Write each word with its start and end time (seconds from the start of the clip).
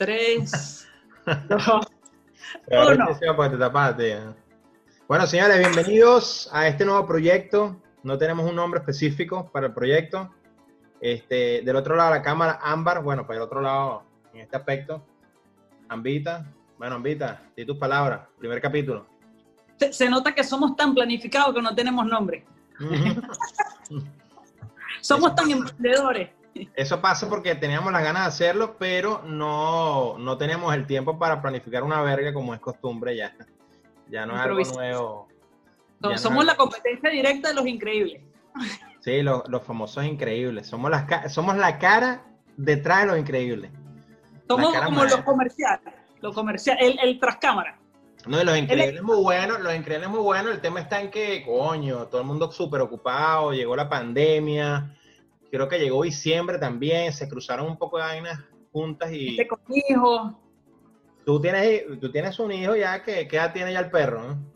tres, 0.00 0.88
dos, 1.50 1.86
Pero 2.66 2.80
Uno. 2.80 3.04
ahorita 3.04 3.14
sí, 3.18 3.26
porque 3.36 3.50
te 3.50 3.58
tapaste, 3.58 4.12
¿eh? 4.12 4.34
Bueno, 5.06 5.26
señores, 5.26 5.58
bienvenidos 5.58 6.48
a 6.54 6.66
este 6.68 6.86
nuevo 6.86 7.06
proyecto. 7.06 7.82
No 8.02 8.16
tenemos 8.16 8.48
un 8.48 8.56
nombre 8.56 8.80
específico 8.80 9.50
para 9.52 9.66
el 9.66 9.74
proyecto. 9.74 10.30
Este, 11.02 11.60
del 11.60 11.76
otro 11.76 11.96
lado 11.96 12.12
de 12.12 12.18
la 12.18 12.22
cámara, 12.22 12.58
Ámbar. 12.62 13.02
Bueno, 13.02 13.26
para 13.26 13.40
el 13.40 13.42
otro 13.42 13.60
lado, 13.60 14.04
en 14.32 14.40
este 14.40 14.56
aspecto, 14.56 15.04
Ambita. 15.90 16.50
Bueno, 16.78 16.94
Ambita, 16.94 17.42
di 17.54 17.66
tus 17.66 17.76
palabras. 17.76 18.22
Primer 18.38 18.58
capítulo. 18.62 19.06
Se, 19.78 19.92
se 19.92 20.08
nota 20.08 20.34
que 20.34 20.44
somos 20.44 20.76
tan 20.76 20.94
planificados 20.94 21.54
que 21.54 21.60
no 21.60 21.74
tenemos 21.74 22.06
nombre. 22.06 22.46
Somos 25.02 25.34
tan 25.34 25.50
emprendedores. 25.50 26.30
Eso 26.74 27.00
pasa 27.00 27.28
porque 27.28 27.54
teníamos 27.54 27.92
las 27.92 28.02
ganas 28.02 28.22
de 28.22 28.28
hacerlo, 28.28 28.76
pero 28.78 29.22
no, 29.24 30.18
no 30.18 30.36
teníamos 30.36 30.74
el 30.74 30.86
tiempo 30.86 31.18
para 31.18 31.40
planificar 31.40 31.82
una 31.82 32.02
verga 32.02 32.32
como 32.32 32.54
es 32.54 32.60
costumbre 32.60 33.16
ya. 33.16 33.34
Ya 34.08 34.26
no 34.26 34.34
es 34.34 34.40
algo 34.40 34.74
nuevo. 34.74 35.28
No 36.00 36.18
somos 36.18 36.44
la 36.44 36.56
competencia 36.56 37.10
directa 37.10 37.48
de 37.48 37.54
los 37.54 37.66
increíbles. 37.66 38.22
Sí, 39.00 39.22
los, 39.22 39.48
los 39.48 39.62
famosos 39.62 40.04
increíbles. 40.04 40.66
Somos, 40.66 40.90
las, 40.90 41.32
somos 41.32 41.56
la 41.56 41.78
cara 41.78 42.24
detrás 42.56 43.02
de 43.02 43.06
los 43.06 43.18
increíbles. 43.18 43.70
Somos 44.48 44.76
como 44.76 45.04
los 45.04 45.16
comerciales. 45.18 45.94
Los 46.20 46.34
comerciales, 46.34 46.82
el, 46.84 46.98
el 46.98 47.20
tras 47.20 47.36
cámara. 47.36 47.78
No, 48.26 48.40
y 48.40 48.44
los 48.44 48.58
increíbles 48.58 48.96
es 48.96 49.02
muy 49.02 49.16
bueno, 49.22 49.58
los 49.58 49.74
increíbles 49.74 50.08
es 50.08 50.14
muy 50.14 50.22
bueno. 50.22 50.50
El 50.50 50.60
tema 50.60 50.80
está 50.80 51.00
en 51.00 51.10
que, 51.10 51.42
coño, 51.44 52.06
todo 52.08 52.20
el 52.20 52.26
mundo 52.26 52.50
súper 52.52 52.82
ocupado, 52.82 53.52
llegó 53.52 53.74
la 53.76 53.88
pandemia, 53.88 54.94
creo 55.50 55.68
que 55.68 55.78
llegó 55.78 56.02
diciembre 56.02 56.58
también, 56.58 57.12
se 57.12 57.28
cruzaron 57.28 57.66
un 57.66 57.76
poco 57.76 57.98
de 57.98 58.04
vainas 58.04 58.40
juntas 58.72 59.12
y 59.12 59.30
Este 59.30 59.48
con 59.48 59.60
tú 61.24 61.40
tienes, 61.40 61.84
tú 62.00 62.10
tienes 62.10 62.38
un 62.38 62.52
hijo 62.52 62.76
ya 62.76 63.02
que, 63.02 63.28
¿qué 63.28 63.36
edad 63.36 63.52
tiene 63.52 63.72
ya 63.72 63.80
el 63.80 63.90
perro? 63.90 64.22
¿no? 64.22 64.50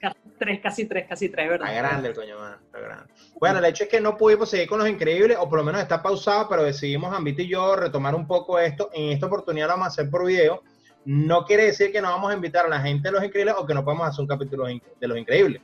casi 0.00 0.18
tres, 0.38 0.60
casi 0.60 0.84
tres, 0.86 1.06
casi 1.08 1.28
tres, 1.28 1.50
Está 1.50 1.64
¿verdad? 1.64 1.76
grande 1.76 2.08
el 2.08 2.14
coño, 2.14 2.38
mano, 2.38 2.56
está 2.62 2.78
grande. 2.78 3.14
Bueno, 3.38 3.58
el 3.58 3.64
hecho 3.64 3.84
es 3.84 3.90
que 3.90 4.00
no 4.00 4.16
pudimos 4.16 4.50
seguir 4.50 4.68
con 4.68 4.78
los 4.78 4.88
increíbles, 4.88 5.36
o 5.40 5.48
por 5.48 5.58
lo 5.58 5.64
menos 5.64 5.80
está 5.80 6.02
pausado, 6.02 6.48
pero 6.48 6.62
decidimos, 6.62 7.14
Ambito 7.14 7.42
y 7.42 7.48
yo, 7.48 7.76
retomar 7.76 8.14
un 8.14 8.26
poco 8.26 8.58
esto. 8.58 8.90
En 8.92 9.12
esta 9.12 9.26
oportunidad 9.26 9.66
lo 9.66 9.72
vamos 9.74 9.86
a 9.86 9.88
hacer 9.88 10.10
por 10.10 10.26
video. 10.26 10.62
No 11.06 11.44
quiere 11.44 11.66
decir 11.66 11.92
que 11.92 12.00
no 12.00 12.08
vamos 12.08 12.30
a 12.30 12.34
invitar 12.34 12.66
a 12.66 12.68
la 12.68 12.80
gente 12.80 13.08
de 13.08 13.12
los 13.12 13.24
increíbles 13.24 13.54
o 13.58 13.66
que 13.66 13.74
no 13.74 13.84
podemos 13.84 14.08
hacer 14.08 14.22
un 14.22 14.26
capítulo 14.26 14.66
de 14.66 15.08
los 15.08 15.18
increíbles. 15.18 15.62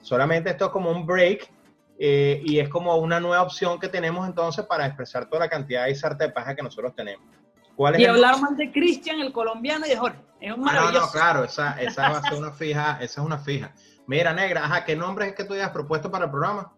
Solamente 0.00 0.50
esto 0.50 0.66
es 0.66 0.70
como 0.70 0.90
un 0.90 1.06
break 1.06 1.50
eh, 1.98 2.40
y 2.44 2.58
es 2.60 2.68
como 2.68 2.96
una 2.96 3.18
nueva 3.20 3.42
opción 3.42 3.78
que 3.80 3.88
tenemos 3.88 4.26
entonces 4.26 4.64
para 4.66 4.86
expresar 4.86 5.26
toda 5.28 5.40
la 5.40 5.48
cantidad 5.48 5.86
de 5.86 5.94
sarta 5.94 6.24
de 6.26 6.32
paja 6.32 6.54
que 6.54 6.62
nosotros 6.62 6.94
tenemos. 6.94 7.26
¿Cuál 7.74 7.94
es 7.94 8.00
Y 8.00 8.04
el- 8.04 8.10
hablar 8.10 8.40
más 8.40 8.56
de 8.56 8.70
Cristian, 8.72 9.20
el 9.20 9.32
colombiano 9.32 9.86
y 9.86 9.90
de 9.90 9.96
Jorge. 9.96 10.18
Es 10.40 10.52
un 10.52 10.54
Ah, 10.54 10.56
no, 10.56 10.64
maravilloso. 10.80 11.06
no, 11.06 11.12
claro, 11.12 11.44
esa, 11.44 11.72
esa 11.80 12.08
va 12.10 12.18
a 12.18 12.22
ser 12.22 12.38
una 12.38 12.52
fija, 12.52 12.92
esa 13.00 13.20
es 13.20 13.26
una 13.26 13.38
fija. 13.38 13.72
Mira, 14.06 14.32
negra, 14.32 14.64
ajá, 14.64 14.84
¿qué 14.84 14.96
nombre 14.96 15.26
es 15.28 15.34
que 15.34 15.44
tú 15.44 15.54
hayas 15.54 15.70
propuesto 15.70 16.10
para 16.10 16.26
el 16.26 16.30
programa? 16.30 16.72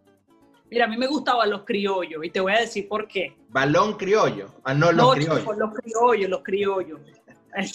Mira, 0.71 0.85
a 0.85 0.89
mí 0.89 0.97
me 0.97 1.07
gustaban 1.09 1.51
los 1.51 1.65
criollos 1.65 2.25
y 2.25 2.31
te 2.31 2.41
voy 2.41 2.53
a 2.53 2.61
decir 2.61 2.89
por 2.89 3.07
qué. 3.09 3.37
Balón 3.49 3.95
criollo. 3.95 4.55
Ah, 4.65 4.73
no, 4.73 4.93
los 4.93 5.05
No, 5.05 5.11
criollos. 5.13 5.45
los 5.59 5.75
criollos, 5.75 6.31
los 6.31 6.43
criollos. 6.43 7.01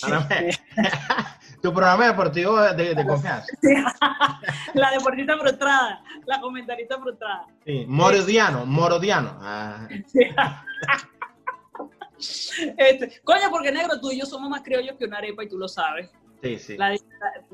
Ahora 0.04 0.28
me- 0.30 0.50
tu 1.66 1.74
programa 1.74 2.06
deportivo 2.08 2.62
de, 2.62 2.94
de 2.94 3.06
confianza. 3.08 3.48
la 4.76 4.92
deportista 4.92 5.36
frustrada, 5.38 6.04
la 6.26 6.40
comentarista 6.40 7.00
frustrada. 7.00 7.48
Sí. 7.66 7.86
Morodiano, 7.88 8.66
Morodiano. 8.66 9.38
Ah, 9.42 9.88
Este, 12.78 13.20
coño, 13.24 13.50
porque 13.52 13.72
negro, 13.72 14.00
tú 14.00 14.10
y 14.12 14.20
yo 14.20 14.26
somos 14.26 14.50
más 14.50 14.62
criollos 14.62 14.96
que 14.98 15.06
una 15.06 15.18
arepa 15.18 15.44
y 15.44 15.50
tú 15.50 15.58
lo 15.58 15.68
sabes. 15.68 16.10
sí, 16.42 16.58
sí. 16.58 16.78
La- 16.78 16.96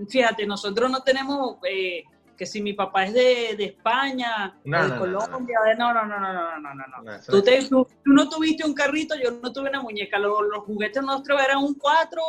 fíjate, 0.07 0.45
nosotros 0.45 0.89
no 0.91 1.01
tenemos 1.01 1.55
eh, 1.67 2.03
que 2.37 2.45
si 2.45 2.61
mi 2.61 2.73
papá 2.73 3.05
es 3.05 3.13
de, 3.13 3.55
de 3.57 3.65
España 3.65 4.55
No, 4.63 4.79
o 4.79 4.83
de 4.83 4.89
no, 4.89 4.97
Colombia, 4.99 5.57
no, 5.79 5.93
no, 5.93 6.05
no, 6.05 6.19
no, 6.19 6.33
no, 6.33 6.59
no, 6.59 6.73
no, 6.75 7.01
no. 7.03 7.19
Tú, 7.25 7.37
no- 7.37 7.43
te- 7.43 7.67
tú- 7.67 7.87
tú 8.05 8.11
no 8.13 8.29
tuviste 8.29 8.63
un 8.65 8.73
carrito, 8.75 9.15
yo 9.15 9.31
no 9.41 9.51
tuve 9.51 9.69
una 9.69 9.81
muñeca. 9.81 10.19
Los, 10.19 10.31
los 10.51 10.63
juguetes 10.63 11.01
nuestros 11.01 11.41
eran 11.41 11.57
un 11.57 11.73
cuatro, 11.73 12.21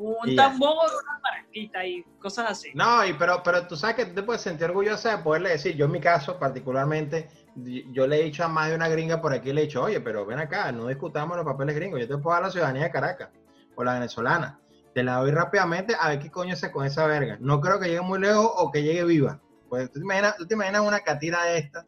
un 0.00 0.34
tambor, 0.34 0.76
una 0.76 1.20
paranquita 1.20 1.84
y 1.84 2.02
cosas 2.18 2.50
así. 2.50 2.70
No, 2.74 3.04
y 3.04 3.12
pero, 3.12 3.42
pero 3.44 3.66
tú 3.66 3.76
sabes 3.76 3.96
que 3.96 4.06
tú 4.06 4.14
te 4.14 4.22
puedes 4.22 4.40
sentir 4.40 4.66
orgullosa 4.66 5.16
de 5.16 5.22
poderle 5.22 5.50
decir, 5.50 5.76
yo 5.76 5.84
en 5.84 5.92
mi 5.92 6.00
caso 6.00 6.38
particularmente, 6.38 7.28
yo 7.54 8.06
le 8.06 8.20
he 8.20 8.24
dicho 8.24 8.42
a 8.42 8.48
más 8.48 8.70
de 8.70 8.76
una 8.76 8.88
gringa 8.88 9.20
por 9.20 9.34
aquí, 9.34 9.52
le 9.52 9.62
he 9.62 9.64
dicho, 9.64 9.82
oye, 9.82 10.00
pero 10.00 10.24
ven 10.24 10.38
acá, 10.38 10.72
no 10.72 10.86
discutamos 10.86 11.36
los 11.36 11.44
papeles 11.44 11.76
gringos, 11.76 12.00
yo 12.00 12.08
te 12.08 12.16
puedo 12.16 12.34
dar 12.34 12.44
la 12.44 12.50
ciudadanía 12.50 12.84
de 12.84 12.90
Caracas 12.90 13.28
o 13.74 13.84
la 13.84 13.94
venezolana. 13.94 14.58
Te 14.94 15.04
la 15.04 15.16
doy 15.16 15.30
rápidamente 15.30 15.94
a 16.00 16.08
ver 16.08 16.18
qué 16.18 16.30
coño 16.30 16.56
se 16.56 16.72
con 16.72 16.84
esa 16.84 17.06
verga. 17.06 17.36
No 17.38 17.60
creo 17.60 17.78
que 17.78 17.86
llegue 17.86 18.00
muy 18.00 18.18
lejos 18.18 18.50
o 18.56 18.72
que 18.72 18.82
llegue 18.82 19.04
viva. 19.04 19.38
Pues 19.68 19.92
tú 19.92 20.00
te 20.00 20.04
imaginas, 20.04 20.36
tú 20.36 20.46
te 20.46 20.54
imaginas 20.54 20.82
una 20.82 21.00
catira 21.00 21.44
de 21.44 21.58
esta, 21.58 21.86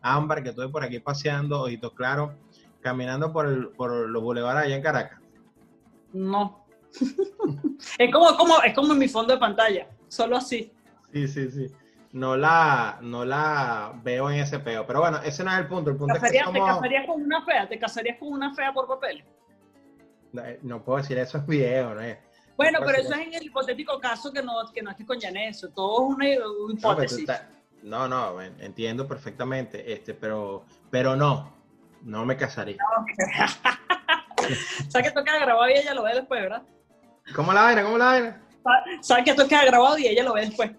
ámbar, 0.00 0.42
que 0.42 0.50
estoy 0.50 0.70
por 0.70 0.82
aquí 0.82 1.00
paseando, 1.00 1.60
ojitos 1.60 1.92
claros, 1.92 2.30
caminando 2.80 3.32
por, 3.32 3.46
el, 3.46 3.68
por 3.70 3.90
los 4.08 4.22
bulevares 4.22 4.64
allá 4.64 4.76
en 4.76 4.82
Caracas. 4.82 5.20
No. 6.12 6.57
es, 7.98 8.12
como, 8.12 8.36
como, 8.36 8.62
es 8.62 8.74
como 8.74 8.92
en 8.92 8.98
mi 8.98 9.08
fondo 9.08 9.32
de 9.34 9.38
pantalla, 9.40 9.86
solo 10.08 10.36
así. 10.36 10.72
Sí, 11.12 11.28
sí, 11.28 11.50
sí. 11.50 11.66
No 12.12 12.36
la, 12.36 12.98
no 13.02 13.24
la 13.24 13.92
veo 14.02 14.30
en 14.30 14.38
ese 14.40 14.58
peo. 14.58 14.86
Pero 14.86 15.00
bueno, 15.00 15.18
ese 15.22 15.44
no 15.44 15.52
es 15.52 15.58
el 15.58 15.66
punto. 15.68 15.90
El 15.90 15.96
punto 15.96 16.14
es 16.14 16.20
que 16.20 16.26
¿Casarías- 16.28 16.52
¿Te 16.52 16.58
somos... 16.58 16.74
casarías 16.76 17.06
con 17.06 17.22
una 17.22 17.44
fea? 17.44 17.68
¿Te 17.68 17.78
casarías 17.78 18.18
con 18.18 18.28
una 18.32 18.54
fea 18.54 18.72
por 18.72 18.86
papel? 18.88 19.22
Eh, 20.42 20.58
No 20.62 20.82
puedo 20.82 20.98
decir 20.98 21.18
eso 21.18 21.38
en 21.38 21.46
video, 21.46 21.94
¿no? 21.94 22.00
es? 22.00 22.18
Bueno, 22.56 22.80
No 22.80 22.86
pero 22.86 22.98
eso 22.98 23.12
es 23.14 23.20
en 23.26 23.34
el 23.34 23.42
hipotético 23.44 24.00
caso 24.00 24.32
que 24.32 24.42
no, 24.42 24.54
que 24.72 24.82
no 24.82 24.90
con 25.06 25.20
Yaneso. 25.20 25.68
Todo 25.70 26.08
es 26.08 26.14
una, 26.14 26.26
No, 26.36 26.70
hipótesis. 26.72 27.28
no, 27.82 28.08
no, 28.08 28.40
en- 28.42 28.58
entiendo 28.60 29.06
perfectamente, 29.06 29.92
este, 29.92 30.14
pero, 30.14 30.64
pero 30.90 31.14
no, 31.14 31.52
no 32.02 32.24
me 32.24 32.36
casaría. 32.36 32.78
¿Sabes 34.88 35.02
que 35.02 35.08
esto 35.08 35.24
queda 35.24 35.40
grabado 35.40 35.68
y 35.68 35.74
ella 35.74 35.94
lo 35.94 36.02
ve 36.04 36.14
después, 36.14 36.40
verdad? 36.40 36.62
¿Cómo 37.34 37.52
la 37.52 37.62
vaina? 37.62 37.82
¿Cómo 37.82 37.98
la 37.98 38.04
vaina? 38.04 38.42
¿Sabes 39.00 39.24
que 39.24 39.30
esto 39.30 39.48
queda 39.48 39.64
grabado 39.64 39.98
y 39.98 40.06
ella 40.06 40.24
lo 40.24 40.34
ve 40.34 40.46
después? 40.46 40.70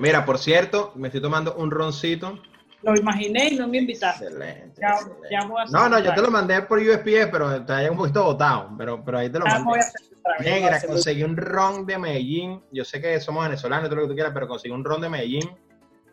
Mira, 0.00 0.24
por 0.24 0.38
cierto, 0.38 0.92
me 0.96 1.08
estoy 1.08 1.20
tomando 1.20 1.54
un 1.56 1.70
roncito. 1.70 2.38
Lo 2.82 2.94
imaginé 2.94 3.48
y 3.48 3.56
no 3.56 3.66
me 3.66 3.78
invitaste. 3.78 4.26
Excelente. 4.26 4.80
Ya, 4.80 4.88
excelente. 4.90 5.28
ya 5.30 5.44
voy 5.46 5.60
a 5.60 5.64
hacer 5.64 5.74
No, 5.74 5.88
no, 5.88 5.98
yo 5.98 6.14
te 6.14 6.22
lo 6.22 6.30
mandé 6.30 6.62
por 6.62 6.78
USPS, 6.78 7.28
pero 7.32 7.52
está 7.52 7.78
ahí 7.78 7.88
un 7.88 7.96
poquito 7.96 8.22
botado. 8.22 8.70
Pero, 8.78 9.04
pero 9.04 9.18
ahí 9.18 9.30
te 9.30 9.38
lo 9.38 9.46
Ya 9.46 9.58
voy 9.58 9.80
a 9.80 9.82
mandé. 9.82 10.50
Negra, 10.50 10.80
conseguí 10.82 11.22
un 11.22 11.36
ron 11.36 11.86
de 11.86 11.98
Medellín. 11.98 12.62
Yo 12.72 12.84
sé 12.84 13.00
que 13.00 13.18
somos 13.20 13.44
venezolanos, 13.44 13.88
todo 13.88 13.96
lo 13.96 14.02
que 14.02 14.08
tú 14.08 14.14
quieras, 14.14 14.32
pero 14.34 14.46
conseguí 14.46 14.74
un 14.74 14.84
ron 14.84 15.00
de 15.00 15.08
Medellín. 15.08 15.50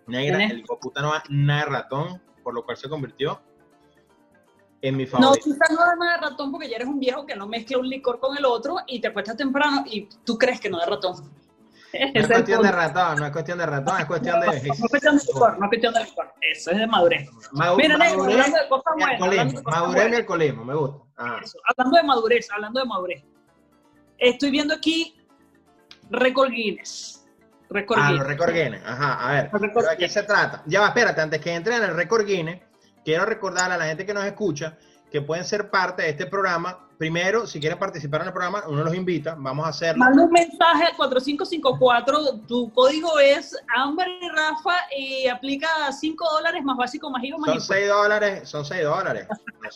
Negra, 0.07 0.43
el 0.43 0.59
hijo 0.59 0.79
puta 0.79 1.01
no 1.01 1.09
va 1.09 1.23
nada 1.29 1.65
de 1.65 1.71
ratón, 1.71 2.21
por 2.43 2.53
lo 2.53 2.63
cual 2.63 2.77
se 2.77 2.89
convirtió 2.89 3.41
en 4.83 4.97
mi 4.97 5.05
No, 5.05 5.09
favorito. 5.11 5.45
tú 5.45 5.53
estás 5.53 5.71
no 5.71 5.89
de 5.89 5.95
más 5.95 6.19
de 6.21 6.27
ratón 6.29 6.51
porque 6.51 6.69
ya 6.69 6.75
eres 6.75 6.87
un 6.89 6.99
viejo 6.99 7.25
que 7.25 7.35
no 7.35 7.47
mezcla 7.47 7.77
un 7.77 7.87
licor 7.87 8.19
con 8.19 8.37
el 8.37 8.43
otro 8.45 8.77
y 8.85 8.99
te 8.99 9.07
acuestas 9.07 9.37
temprano 9.37 9.83
y 9.87 10.07
tú 10.25 10.37
crees 10.37 10.59
que 10.59 10.69
no 10.69 10.77
de 10.79 10.85
ratón. 10.85 11.15
No 11.93 12.19
es 12.21 12.27
cuestión 12.27 12.61
de 12.63 12.71
ratón, 12.71 13.19
no 13.19 13.25
es 13.27 13.31
cuestión 13.31 13.57
de 13.59 13.65
ratón, 13.67 13.99
es 13.99 14.05
cuestión 14.05 14.35
No, 14.39 14.41
de. 14.41 14.47
no 14.47 14.73
es 14.73 14.89
cuestión 14.89 15.15
de 15.17 15.23
licor, 15.25 15.59
no 15.59 15.65
es 15.65 15.69
cuestión 15.69 15.93
de 15.93 16.03
licor. 16.03 16.33
Eso 16.41 16.71
es 16.71 16.77
de 16.79 16.87
madurez. 16.87 17.29
Madu- 17.53 17.77
Mira, 17.77 17.97
negro, 17.97 18.17
madurez 18.17 18.35
hablando 18.45 18.57
de 18.57 18.67
cosas 18.69 18.93
buenas, 18.95 19.09
alcoholismo. 19.21 19.61
Madurez 19.63 20.11
y 20.11 20.15
alcoholismo, 20.15 20.65
me 20.65 20.75
gusta. 20.75 20.97
Ah, 21.17 21.39
Eso, 21.43 21.57
Hablando 21.77 21.97
de 21.97 22.03
madurez, 22.03 22.47
hablando 22.51 22.79
de 22.79 22.85
madurez. 22.87 23.23
Estoy 24.17 24.51
viendo 24.51 24.73
aquí 24.73 25.15
Record 26.09 26.49
Guinness. 26.51 27.25
Record 27.69 27.99
Ah, 28.01 28.11
los 28.11 28.19
Guinness. 28.21 28.27
récord 28.27 28.53
Guinness. 28.55 28.81
Ajá, 28.85 29.29
a 29.29 29.31
ver. 29.33 29.49
Los 29.53 29.61
récord 29.61 29.83
¿pero 29.83 29.89
¿De 29.91 29.97
qué 29.97 30.09
se 30.09 30.23
trata? 30.23 30.63
Ya 30.65 30.81
va, 30.81 30.87
espérate, 30.87 31.21
antes 31.21 31.41
que 31.41 31.53
entre 31.53 31.75
en 31.77 31.83
el 31.83 31.95
récord 31.95 32.25
Guinness, 32.25 32.59
quiero 33.03 33.25
recordarle 33.25 33.75
a 33.75 33.77
la 33.77 33.85
gente 33.85 34.05
que 34.05 34.13
nos 34.13 34.25
escucha 34.25 34.77
que 35.13 35.21
pueden 35.21 35.45
ser 35.45 35.69
parte 35.69 36.01
de 36.01 36.09
este 36.09 36.25
programa. 36.25 36.89
Primero, 36.97 37.45
si 37.45 37.59
quieren 37.59 37.77
participar 37.77 38.21
en 38.21 38.27
el 38.27 38.33
programa, 38.33 38.63
uno 38.67 38.83
los 38.83 38.95
invita, 38.95 39.35
vamos 39.37 39.63
a 39.67 39.69
hacerlo. 39.69 39.99
Manda 39.99 40.23
un 40.23 40.31
mensaje 40.31 40.85
al 40.85 40.95
4554. 40.95 42.39
Tu 42.47 42.71
código 42.73 43.19
es 43.19 43.55
Ámbar 43.75 44.07
y 44.09 44.29
Rafa 44.29 44.75
y 44.97 45.27
aplica 45.27 45.67
5 45.91 46.29
dólares 46.31 46.63
más 46.63 46.77
básico, 46.77 47.11
más 47.11 47.23
IVA, 47.23 47.37
más 47.37 47.45
Son 47.45 47.55
impuestos. 47.55 47.75
6 47.75 47.89
dólares, 47.89 48.49
son 48.49 48.65
6 48.65 48.83
dólares. 48.83 49.27
No 49.61 49.71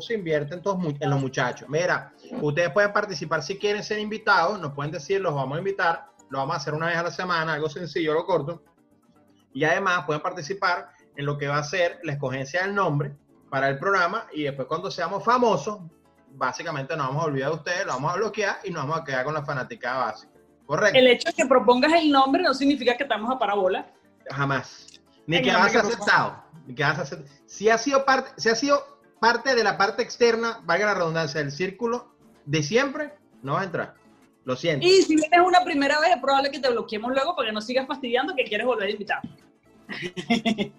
se 0.00 0.12
la 0.12 0.18
invierten 0.18 0.60
todos 0.60 0.78
en 1.00 1.10
los 1.10 1.20
muchachos. 1.20 1.66
Mira, 1.70 2.12
ustedes 2.42 2.70
pueden 2.70 2.92
participar 2.92 3.42
si 3.42 3.56
quieren 3.56 3.82
ser 3.82 3.98
invitados, 3.98 4.60
nos 4.60 4.72
pueden 4.72 4.92
decir, 4.92 5.22
los 5.22 5.34
vamos 5.34 5.56
a 5.56 5.58
invitar, 5.58 6.06
lo 6.28 6.38
vamos 6.38 6.56
a 6.56 6.58
hacer 6.58 6.74
una 6.74 6.88
vez 6.88 6.96
a 6.96 7.02
la 7.04 7.10
semana, 7.10 7.54
algo 7.54 7.70
sencillo, 7.70 8.12
lo 8.12 8.26
corto. 8.26 8.62
Y 9.54 9.64
además 9.64 10.04
pueden 10.04 10.20
participar 10.20 10.90
en 11.16 11.26
lo 11.26 11.38
que 11.38 11.48
va 11.48 11.58
a 11.58 11.64
ser 11.64 12.00
la 12.02 12.12
escogencia 12.12 12.62
del 12.62 12.74
nombre 12.74 13.12
para 13.50 13.68
el 13.68 13.78
programa 13.78 14.26
y 14.32 14.44
después 14.44 14.66
cuando 14.66 14.90
seamos 14.90 15.24
famosos, 15.24 15.80
básicamente 16.30 16.96
nos 16.96 17.08
vamos 17.08 17.24
a 17.24 17.26
olvidar 17.26 17.50
de 17.50 17.56
ustedes, 17.56 17.86
lo 17.86 17.92
vamos 17.92 18.12
a 18.12 18.16
bloquear 18.16 18.58
y 18.64 18.70
nos 18.70 18.82
vamos 18.84 19.00
a 19.00 19.04
quedar 19.04 19.24
con 19.24 19.34
la 19.34 19.44
fanaticada 19.44 20.06
básica. 20.06 20.32
Correcto. 20.66 20.98
El 20.98 21.06
hecho 21.08 21.28
de 21.28 21.34
que 21.34 21.46
propongas 21.46 21.92
el 21.92 22.10
nombre 22.10 22.42
no 22.42 22.54
significa 22.54 22.96
que 22.96 23.02
estamos 23.02 23.30
a 23.30 23.38
parabola. 23.38 23.86
Jamás. 24.30 25.00
Ni 25.26 25.36
El 25.36 25.44
que 25.44 25.52
vas 25.52 25.74
aceptado. 25.76 26.42
Ni 26.66 26.74
que 26.74 26.82
vas 26.82 26.98
aceptado. 26.98 27.30
Si 27.46 27.68
ha 27.68 27.76
sido 27.76 28.04
parte, 28.04 28.30
si 28.36 28.48
ha 28.48 28.54
sido 28.54 28.82
parte 29.20 29.54
de 29.54 29.64
la 29.64 29.76
parte 29.76 30.02
externa, 30.02 30.60
valga 30.64 30.86
la 30.86 30.94
redundancia, 30.94 31.40
del 31.40 31.52
círculo 31.52 32.14
de 32.46 32.62
siempre, 32.62 33.12
no 33.42 33.52
vas 33.52 33.62
a 33.62 33.64
entrar. 33.66 33.94
Lo 34.44 34.56
siento. 34.56 34.86
Y 34.86 35.02
si 35.02 35.14
vienes 35.14 35.40
una 35.46 35.62
primera 35.62 36.00
vez, 36.00 36.10
es 36.10 36.20
probable 36.20 36.50
que 36.50 36.58
te 36.58 36.70
bloqueemos 36.70 37.12
luego 37.12 37.36
para 37.36 37.48
que 37.48 37.52
no 37.52 37.60
sigas 37.60 37.86
fastidiando 37.86 38.34
que 38.34 38.44
quieres 38.44 38.66
volver 38.66 38.88
a 38.88 38.90
invitar. 38.90 39.20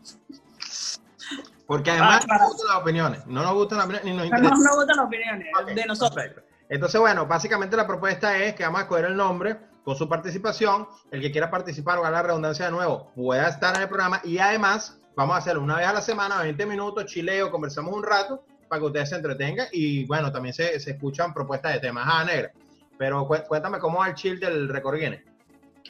Porque 1.67 1.91
además 1.91 2.25
Ah, 2.29 2.37
no 2.37 2.39
nos 2.39 2.49
gustan 2.53 2.67
las 2.69 2.77
opiniones. 2.81 3.25
No 3.27 3.43
nos 3.43 3.53
gustan 3.53 3.77
las 3.79 3.85
opiniones 3.87 4.05
ni 4.05 4.11
nos 4.17 4.29
No, 4.29 4.37
interesa. 4.37 4.55
no 4.69 4.75
votan 4.75 4.97
las 4.97 5.05
opiniones 5.05 5.47
de 5.75 5.85
nosotros. 5.85 6.15
perfecto. 6.15 6.41
Entonces, 6.69 6.99
bueno, 6.99 7.25
básicamente 7.25 7.77
la 7.77 7.87
propuesta 7.87 8.37
es 8.37 8.55
que 8.55 8.63
vamos 8.63 8.79
a 8.79 8.83
escoger 8.83 9.05
el 9.05 9.15
nombre 9.15 9.57
con 9.83 9.95
su 9.95 10.07
participación. 10.09 10.87
El 11.11 11.21
que 11.21 11.31
quiera 11.31 11.49
participar, 11.49 11.99
o 11.99 12.09
la 12.09 12.21
redundancia 12.21 12.65
de 12.65 12.71
nuevo, 12.71 13.11
pueda 13.15 13.47
estar 13.47 13.75
en 13.75 13.83
el 13.83 13.87
programa. 13.87 14.19
Y 14.23 14.39
además, 14.39 14.99
vamos 15.15 15.35
a 15.35 15.39
hacerlo 15.39 15.61
una 15.61 15.77
vez 15.77 15.87
a 15.87 15.93
la 15.93 16.01
semana, 16.01 16.41
20 16.41 16.65
minutos, 16.65 17.05
chileo, 17.05 17.49
conversamos 17.51 17.93
un 17.95 18.03
rato 18.03 18.43
para 18.67 18.79
que 18.81 18.85
ustedes 18.87 19.09
se 19.09 19.15
entretengan. 19.15 19.67
Y 19.71 20.05
bueno, 20.05 20.31
también 20.31 20.53
se, 20.53 20.79
se 20.79 20.91
escuchan 20.91 21.33
propuestas 21.33 21.73
de 21.73 21.79
temas. 21.79 22.05
Ah, 22.07 22.23
negra. 22.25 22.51
Pero 22.97 23.25
cu- 23.27 23.43
cuéntame 23.47 23.79
cómo 23.79 23.99
va 23.99 24.07
el 24.09 24.15
chill 24.15 24.39
del 24.39 24.67
Record 24.69 24.99
Guinness. 24.99 25.21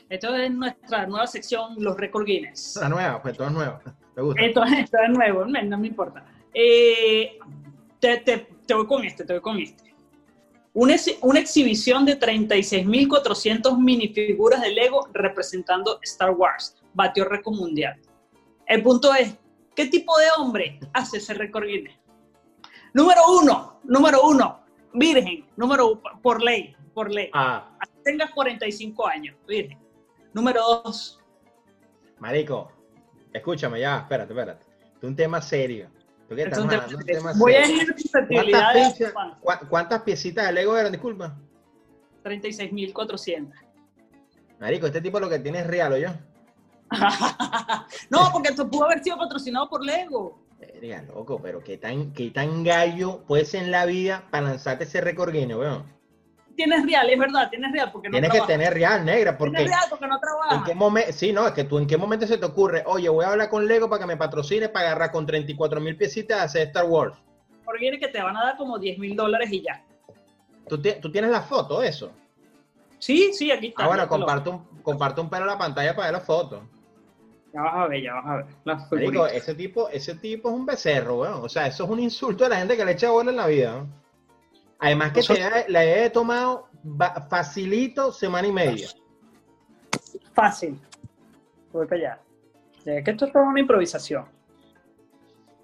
Esto 0.10 0.36
es 0.36 0.52
nuestra 0.52 1.06
nueva 1.08 1.28
sección, 1.28 1.76
los 1.78 1.98
Record 1.98 2.26
Guinness. 2.26 2.78
La 2.82 2.90
nueva, 2.90 3.22
pues 3.22 3.36
todo 3.38 3.48
es 3.48 3.54
nuevo. 3.54 3.80
Me 4.16 4.22
gusta. 4.24 4.42
Esto, 4.44 4.64
esto 4.64 4.98
es 5.06 5.10
nuevo, 5.10 5.46
no, 5.46 5.62
no 5.64 5.78
me 5.78 5.88
importa. 5.88 6.26
Eh, 6.54 7.40
te, 8.00 8.18
te- 8.18 8.48
te 8.66 8.74
voy 8.74 8.86
con 8.86 9.04
este, 9.04 9.24
te 9.26 9.34
voy 9.34 9.42
con 9.42 9.58
este. 9.60 9.94
Una, 10.76 10.96
una 11.22 11.40
exhibición 11.40 12.06
de 12.06 12.20
36.400 12.20 13.78
minifiguras 13.78 14.62
de 14.62 14.72
Lego 14.72 15.08
representando 15.14 16.00
Star 16.04 16.32
Wars. 16.32 16.76
Batió 16.94 17.26
récord 17.26 17.56
mundial. 17.56 18.00
El 18.68 18.82
punto 18.84 19.14
es, 19.14 19.36
¿qué 19.76 19.88
tipo 19.88 20.18
de 20.18 20.26
hombre 20.38 20.80
hace 20.94 21.18
ese 21.18 21.34
récord 21.34 21.66
Guinness? 21.66 21.96
Número 22.94 23.22
uno, 23.42 23.80
número 23.84 24.22
uno, 24.28 24.62
virgen, 24.94 25.46
número 25.58 26.00
por 26.22 26.42
ley, 26.44 26.76
por 26.94 27.12
ley. 27.12 27.30
Ah, 27.34 27.70
Tengas 28.04 28.32
45 28.32 29.08
años, 29.08 29.36
virgen. 29.48 29.80
Número 30.34 30.62
dos, 30.84 31.20
marico, 32.20 32.72
escúchame 33.32 33.80
ya, 33.80 34.00
espérate, 34.00 34.34
espérate. 34.34 34.66
Es 34.98 35.04
un 35.04 35.16
tema 35.16 35.42
serio. 35.42 35.90
¿Tú 36.28 36.36
qué 36.36 36.42
es 36.44 36.48
estás 36.48 36.64
un 36.64 36.70
tema- 36.70 36.86
un 36.88 37.06
tema 37.06 37.34
voy 37.38 37.54
a 37.54 37.68
ir 37.70 37.96
¿Cuántas, 38.30 38.74
piezas- 38.98 39.14
¿Cuántas 39.70 40.02
piecitas 40.04 40.48
de 40.48 40.54
Lego 40.54 40.78
eran? 40.78 40.92
Disculpa. 40.92 41.38
36.400. 42.24 43.54
Marico, 44.60 44.88
este 44.88 45.02
tipo 45.02 45.20
lo 45.20 45.30
que 45.30 45.40
tiene 45.40 45.60
es 45.60 45.68
real, 45.68 45.94
¿o 45.94 45.98
yo? 45.98 46.08
no, 48.10 48.30
porque 48.32 48.50
esto 48.50 48.70
pudo 48.70 48.86
haber 48.86 49.04
sido 49.04 49.18
patrocinado 49.18 49.70
por 49.70 49.84
Lego. 49.84 50.40
Diga, 50.80 51.02
loco, 51.04 51.40
pero 51.42 51.62
qué 51.62 51.78
tan, 51.78 52.14
qué 52.14 52.32
tan 52.32 52.64
gallo 52.64 53.24
puede 53.28 53.44
ser 53.46 53.64
en 53.64 53.72
la 53.72 53.86
vida 53.86 54.28
para 54.32 54.48
lanzarte 54.48 54.86
ese 54.86 55.02
récord 55.02 55.32
Guinness, 55.34 55.58
weón. 55.58 55.84
Tienes 56.56 56.86
real, 56.86 57.10
es 57.10 57.18
verdad, 57.20 57.50
tienes 57.50 57.72
real 57.72 57.92
porque 57.92 58.10
no 58.10 58.14
Tienes 58.20 58.32
que 58.32 58.42
tener 58.42 58.74
real, 58.74 59.04
negra, 59.04 59.36
porque 59.38 59.56
Tienes 59.58 59.72
real 59.76 59.86
porque 59.90 60.08
no 60.08 60.16
¿en 60.16 60.22
trabaja. 60.22 60.64
qué 60.66 60.76
momento? 60.76 61.12
Sí, 61.12 61.34
no, 61.34 61.48
es 61.48 61.54
que 61.54 61.64
tú 61.64 61.80
en 61.80 61.88
qué 61.88 61.98
momento 61.98 62.28
se 62.28 62.38
te 62.38 62.46
ocurre, 62.46 62.84
oye, 62.86 63.10
voy 63.10 63.26
a 63.26 63.30
hablar 63.32 63.50
con 63.50 63.68
Lego 63.68 63.90
para 63.90 64.02
que 64.02 64.08
me 64.08 64.18
patrocine 64.18 64.70
para 64.70 64.88
agarrar 64.88 65.12
con 65.12 65.26
34 65.26 65.82
mil 65.82 65.98
piecitas 65.98 66.40
a 66.40 66.44
hacer 66.44 66.68
Star 66.68 66.86
Wars. 66.86 67.18
Porque 67.66 67.80
viene 67.80 68.00
que 68.00 68.08
te 68.08 68.22
van 68.22 68.38
a 68.38 68.44
dar 68.46 68.58
como 68.58 68.78
10 68.78 69.00
mil 69.00 69.16
dólares 69.16 69.52
y 69.52 69.64
ya. 69.64 69.84
¿Tú, 70.68 70.80
ti- 70.82 70.96
tú 71.02 71.12
tienes 71.12 71.32
la 71.32 71.42
foto 71.42 71.82
eso? 71.82 72.12
Sí, 73.00 73.34
sí, 73.34 73.52
aquí 73.52 73.68
está. 73.68 73.84
Ah, 73.84 73.88
bueno, 73.88 74.08
comparte 74.08 74.50
un, 74.50 74.64
comparte 74.84 75.22
un 75.22 75.30
pelo 75.30 75.44
en 75.44 75.48
la 75.50 75.58
pantalla 75.58 75.96
para 75.96 76.08
ver 76.12 76.20
la 76.20 76.26
foto. 76.26 76.64
Ya 77.54 77.62
vas 77.62 77.74
a 77.76 77.88
ver, 77.88 78.02
ya 78.04 78.14
vas 78.14 78.26
a 78.26 78.36
ver. 78.38 78.46
Las 78.64 78.90
figuritas. 78.90 79.34
ese 79.34 79.56
tipo, 79.56 79.90
ese 79.90 80.16
tipo 80.16 80.50
es 80.50 80.56
un 80.56 80.66
becerro, 80.66 81.20
weón. 81.22 81.44
O 81.44 81.50
sea, 81.50 81.68
eso 81.68 81.84
es 81.84 81.90
un 81.90 82.00
insulto 82.00 82.46
a 82.46 82.50
la 82.50 82.58
gente 82.58 82.78
que 82.78 82.86
le 82.86 82.94
echa 82.94 83.10
bola 83.12 83.32
en 83.32 83.38
la 83.38 83.48
vida. 83.48 83.72
¿no? 83.80 84.03
Además 84.80 85.12
que 85.14 85.22
te 85.22 85.66
la 85.70 85.84
he 85.86 86.10
tomado 86.10 86.68
facilito 87.30 88.12
semana 88.12 88.48
y 88.48 88.52
media. 88.52 88.90
Fácil. 90.34 90.80
Voy 91.72 91.86
para 91.88 91.98
allá. 92.02 92.20
Ya, 92.86 93.02
que 93.04 93.12
esto 93.12 93.26
es 93.26 93.32
toda 93.32 93.46
una 93.46 93.60
improvisación. 93.60 94.26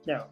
Ya. 0.06 0.28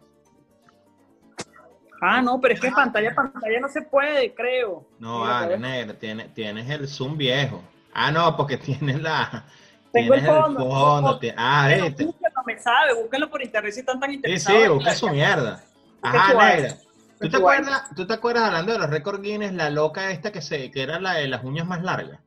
Ah, 2.00 2.22
no, 2.22 2.40
pero 2.40 2.54
es 2.54 2.60
que 2.60 2.70
pantalla 2.70 3.10
a 3.10 3.14
pantalla 3.14 3.60
no 3.60 3.68
se 3.68 3.82
puede, 3.82 4.32
creo. 4.34 4.86
No, 4.98 5.20
vale, 5.20 5.48
pues. 5.48 5.60
negro, 5.60 5.94
tienes, 5.96 6.32
tienes 6.32 6.70
el 6.70 6.86
zoom 6.88 7.16
viejo. 7.16 7.60
Ah, 7.92 8.10
no, 8.12 8.36
porque 8.36 8.56
tienes 8.56 9.02
la... 9.02 9.44
Tengo 9.92 10.14
el 10.14 10.20
tienes 10.20 10.40
fondo, 10.42 10.60
el 10.62 10.68
fondo. 10.70 11.20
tie- 11.20 11.34
Ah, 11.36 11.68
viste. 11.68 12.04
búsquenlo, 12.04 12.42
me 12.46 12.58
sabe, 12.58 12.94
búsquenlo 12.94 13.28
por 13.30 13.42
internet 13.42 13.72
si 13.72 13.80
están 13.80 13.98
tan 13.98 14.10
Sí, 14.10 14.16
interesados. 14.16 14.62
sí, 14.62 14.68
busca 14.68 14.94
su 14.94 15.08
mierda. 15.08 15.64
Ajá, 16.02 16.34
negra. 16.54 16.76
¿Tú 17.20 17.28
te, 17.28 17.36
acuerdas, 17.36 17.94
¿Tú 17.96 18.06
te 18.06 18.14
acuerdas 18.14 18.44
hablando 18.44 18.72
de 18.72 18.78
los 18.78 18.90
récord 18.90 19.20
Guinness, 19.20 19.52
la 19.52 19.70
loca 19.70 20.10
esta 20.10 20.30
que 20.30 20.40
se 20.40 20.70
que 20.70 20.82
era 20.82 21.00
la 21.00 21.14
de 21.14 21.28
las 21.28 21.42
uñas 21.42 21.66
más 21.66 21.82
largas? 21.82 22.20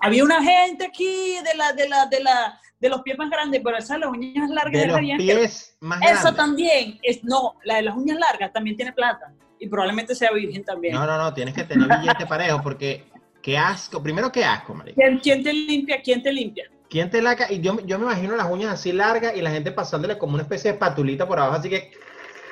Había 0.00 0.24
una 0.24 0.42
gente 0.42 0.86
aquí 0.86 1.36
de 1.44 1.54
la, 1.56 1.72
de 1.72 1.88
la, 1.88 2.06
de 2.06 2.20
la, 2.20 2.60
de 2.80 2.88
los 2.88 3.02
pies 3.02 3.18
más 3.18 3.30
grandes, 3.30 3.60
pero 3.62 3.76
esa 3.76 3.94
de 3.94 4.00
las 4.00 4.10
uñas 4.10 4.50
largas 4.50 4.82
De 4.82 4.86
los 4.86 5.00
pies 5.18 5.76
más 5.80 6.00
Esa 6.02 6.12
grandes. 6.12 6.36
también, 6.36 6.98
es, 7.02 7.22
no, 7.22 7.56
la 7.64 7.76
de 7.76 7.82
las 7.82 7.96
uñas 7.96 8.18
largas 8.18 8.52
también 8.52 8.76
tiene 8.76 8.92
plata. 8.92 9.32
Y 9.58 9.68
probablemente 9.68 10.14
sea 10.14 10.32
virgen 10.32 10.64
también. 10.64 10.94
No, 10.94 11.06
no, 11.06 11.18
no, 11.18 11.34
tienes 11.34 11.54
que 11.54 11.64
tener 11.64 11.86
billete 11.86 12.26
parejo 12.26 12.62
porque 12.62 13.04
qué 13.42 13.58
asco. 13.58 14.02
Primero, 14.02 14.32
qué 14.32 14.42
asco, 14.42 14.74
marico. 14.74 14.98
¿Quién, 14.98 15.18
quién 15.18 15.44
te 15.44 15.52
limpia? 15.52 16.00
¿Quién 16.02 16.22
te 16.22 16.32
limpia? 16.32 16.64
¿Quién 16.88 17.10
te 17.10 17.20
laca? 17.20 17.52
Y 17.52 17.60
yo, 17.60 17.78
yo 17.84 17.98
me 17.98 18.06
imagino 18.06 18.34
las 18.36 18.50
uñas 18.50 18.72
así 18.72 18.92
largas 18.92 19.36
y 19.36 19.42
la 19.42 19.50
gente 19.50 19.70
pasándole 19.70 20.16
como 20.16 20.34
una 20.34 20.42
especie 20.42 20.72
de 20.72 20.78
patulita 20.78 21.28
por 21.28 21.38
abajo, 21.38 21.56
así 21.56 21.68
que 21.68 21.92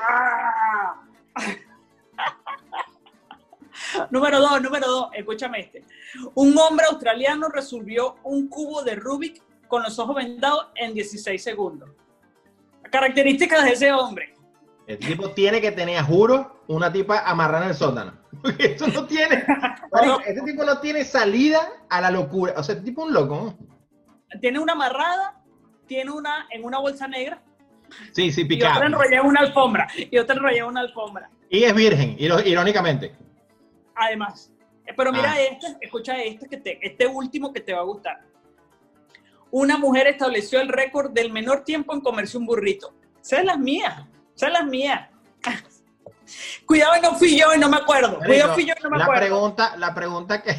¡Ah! 0.00 0.67
número 4.11 4.40
dos, 4.40 4.62
número 4.62 4.87
dos, 4.87 5.08
escúchame 5.14 5.61
este. 5.61 5.85
Un 6.35 6.56
hombre 6.58 6.87
australiano 6.90 7.49
resolvió 7.49 8.17
un 8.25 8.49
cubo 8.49 8.82
de 8.82 8.96
Rubik 8.96 9.43
con 9.69 9.82
los 9.82 9.99
ojos 9.99 10.17
vendados 10.17 10.69
en 10.75 10.94
16 10.94 11.43
segundos. 11.43 11.90
Características 12.90 13.64
de 13.64 13.73
ese 13.73 13.93
hombre. 13.93 14.35
el 14.87 14.99
tipo 14.99 15.31
tiene 15.31 15.61
que 15.61 15.73
tener, 15.73 16.02
juro, 16.02 16.62
una 16.69 16.93
tipa 16.93 17.20
amarrada 17.20 17.64
en 17.64 17.70
el 17.70 17.76
sótano. 17.76 18.19
Porque 18.42 18.75
eso 18.75 18.87
no 18.88 19.07
tiene, 19.07 19.45
marico, 19.92 20.21
ese 20.26 20.42
tipo 20.42 20.64
no 20.64 20.78
tiene 20.80 21.04
salida 21.04 21.61
a 21.88 22.00
la 22.00 22.11
locura. 22.11 22.54
O 22.57 22.62
sea, 22.62 22.75
este 22.75 22.87
tipo 22.87 23.02
es 23.02 23.09
un 23.09 23.14
loco. 23.14 23.35
¿no? 23.35 24.40
Tiene 24.40 24.59
una 24.59 24.73
amarrada, 24.73 25.42
tiene 25.87 26.11
una 26.11 26.47
en 26.50 26.64
una 26.64 26.78
bolsa 26.78 27.09
negra 27.09 27.42
Sí, 28.12 28.30
sí, 28.33 28.42
y 28.42 28.45
otra 28.45 28.49
picado. 28.49 28.83
enrollada 28.85 29.16
en 29.23 29.26
una 29.26 29.40
alfombra. 29.40 29.88
Y 29.97 30.18
otra 30.18 30.35
enrollada 30.37 30.59
en 30.61 30.64
una 30.66 30.80
alfombra. 30.80 31.30
Y 31.50 31.64
es 31.64 31.75
virgen, 31.75 32.16
irónicamente. 32.18 33.14
Además. 33.95 34.50
Eh, 34.87 34.92
Pero 34.97 35.12
mira 35.12 35.33
Ah. 35.33 35.40
este, 35.40 35.76
escucha 35.80 36.16
este, 36.23 36.49
que 36.49 36.57
te, 36.57 36.78
este 36.87 37.07
último 37.07 37.52
que 37.52 37.61
te 37.61 37.73
va 37.73 37.80
a 37.80 37.85
gustar. 37.85 38.21
Una 39.50 39.78
mujer 39.78 40.07
estableció 40.09 40.61
el 40.61 40.68
récord 40.68 41.11
del 41.12 41.33
menor 41.33 41.64
tiempo 41.64 41.95
en 41.95 42.00
comerse 42.00 42.37
un 42.37 42.47
burrito. 42.47 42.95
Esa 43.23 43.38
es 43.38 43.45
las 43.45 43.59
mías. 43.59 44.04
Esa 44.37 44.47
es 44.49 44.52
las 44.52 44.66
mías. 44.66 45.09
Cuidado, 46.66 46.92
y 46.99 47.00
no 47.00 47.14
fui 47.14 47.38
yo 47.38 47.54
y 47.54 47.59
no 47.59 47.68
me 47.71 47.78
acuerdo. 47.78 48.18
Cuidado, 48.18 48.52
fui 48.54 48.66
yo 48.66 48.75
y 48.78 48.83
no 48.83 48.90
me 48.90 48.99
la 48.99 49.04
acuerdo. 49.04 49.23
pregunta, 49.23 49.76
la 49.78 49.95
pregunta 49.95 50.42
que 50.42 50.50